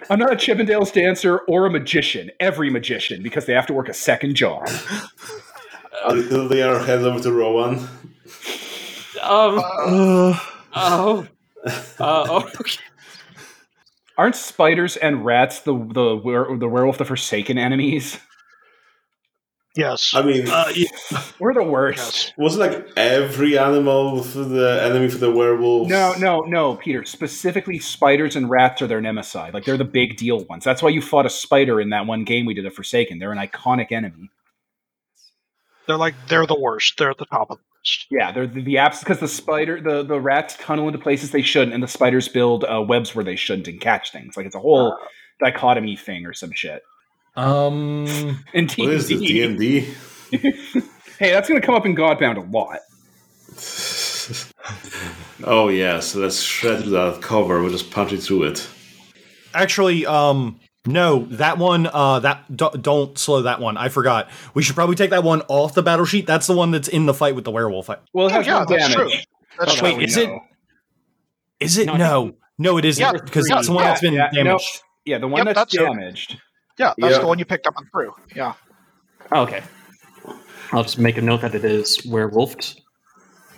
[0.10, 2.32] I'm not a Chippendales dancer or a magician.
[2.40, 4.68] Every magician, because they have to work a second job.
[6.06, 7.88] Until they are head over to Rowan.
[9.22, 9.60] um.
[9.60, 10.40] Uh,
[10.76, 11.28] Oh.
[12.00, 12.78] Uh, okay.
[14.18, 18.20] Aren't spiders and rats the the the werewolf the forsaken enemies?
[19.76, 20.14] Yes.
[20.16, 20.88] I mean, uh, yeah.
[21.40, 21.98] We're the worst.
[21.98, 22.34] yes.
[22.38, 25.90] wasn't like every animal for the enemy for the werewolves?
[25.90, 27.04] No, no, no, Peter.
[27.06, 29.52] Specifically, spiders and rats are their nemesis.
[29.52, 30.64] Like they're the big deal ones.
[30.64, 33.18] That's why you fought a spider in that one game we did, a Forsaken.
[33.18, 34.30] They're an iconic enemy.
[35.88, 36.98] They're like, they're the worst.
[36.98, 38.06] They're at the top of the list.
[38.12, 41.42] Yeah, they're the, the apps because the spider, the the rats tunnel into places they
[41.42, 44.38] shouldn't, and the spiders build uh, webs where they shouldn't and catch things.
[44.38, 44.96] Like it's a whole
[45.40, 46.84] dichotomy thing or some shit.
[47.36, 48.06] Um.
[48.54, 49.94] In What is this, D&D.
[50.32, 50.82] D&D?
[51.20, 52.80] Hey, that's going to come up in Godbound a lot.
[55.46, 57.62] oh, yeah, so let's shred through that cover.
[57.62, 58.68] We'll just punch it through it.
[59.54, 61.88] Actually, um, no, that one.
[61.88, 63.78] Uh, that don't, don't slow that one.
[63.78, 64.30] I forgot.
[64.56, 66.26] We should probably take that one off the battle sheet.
[66.26, 67.88] That's the one that's in the fight with the werewolf.
[67.88, 69.12] Well, it Oh, has yeah, no that's damage.
[69.14, 69.20] true.
[69.60, 69.90] That's Oh, true.
[69.96, 70.40] that is it- know.
[71.60, 71.86] Is it?
[71.86, 74.44] No, No, no, it isn't Yeah, because yeah, that's the one that's been yeah, no.
[74.44, 74.82] damaged.
[75.06, 76.38] Yeah, the one Yep, that's, that's it.
[76.78, 76.96] Damaged.
[76.98, 77.22] Yeah, that's Yeah.
[77.22, 78.14] the one you picked up and through.
[78.36, 78.54] Yeah.
[79.32, 79.64] Oh, okay.
[80.72, 82.80] I'll just make a note that it is werewolfed.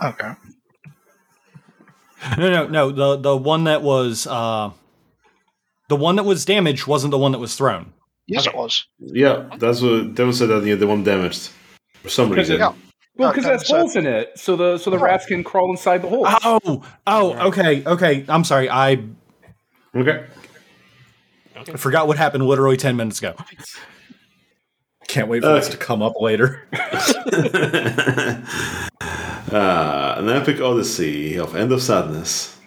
[0.03, 0.31] Okay.
[2.37, 2.91] No, no, no.
[2.91, 4.71] The the one that was uh,
[5.89, 7.93] the one that was damaged wasn't the one that was thrown.
[8.27, 8.55] Yes, Okay.
[8.57, 8.85] it was.
[8.99, 11.51] Yeah, that's what they said that you're the one damaged.
[12.01, 12.57] For some reason.
[12.57, 12.73] Yeah.
[13.17, 15.03] Well, because Kevin it has holes in it, so the so the Yeah.
[15.05, 16.27] rats can crawl inside the holes.
[16.43, 18.25] Oh, oh, okay, okay.
[18.27, 18.69] I'm sorry.
[18.69, 19.03] I
[19.95, 20.25] Okay.
[21.55, 23.35] I forgot what happened literally 10 minutes ago.
[25.07, 26.67] Can't wait for this to come up later.
[29.51, 32.57] uh, an epic odyssey of End of Sadness.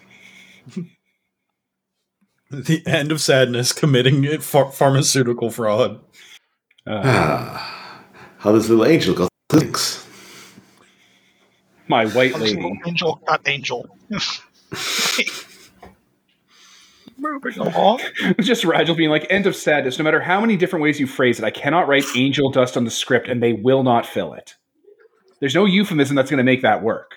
[2.51, 4.41] the end of sadness committing ph-
[4.73, 5.99] pharmaceutical fraud.
[6.87, 8.03] Uh, Ah,
[8.39, 10.07] how this little angel got links.
[11.87, 12.79] my white lady.
[12.87, 13.87] Angel, not angel.
[17.19, 17.99] Moving along.
[18.39, 19.99] Just Rigel being like, end of sadness.
[19.99, 22.85] No matter how many different ways you phrase it, I cannot write angel dust on
[22.85, 24.55] the script and they will not fill it.
[25.39, 27.15] There's no euphemism that's going to make that work.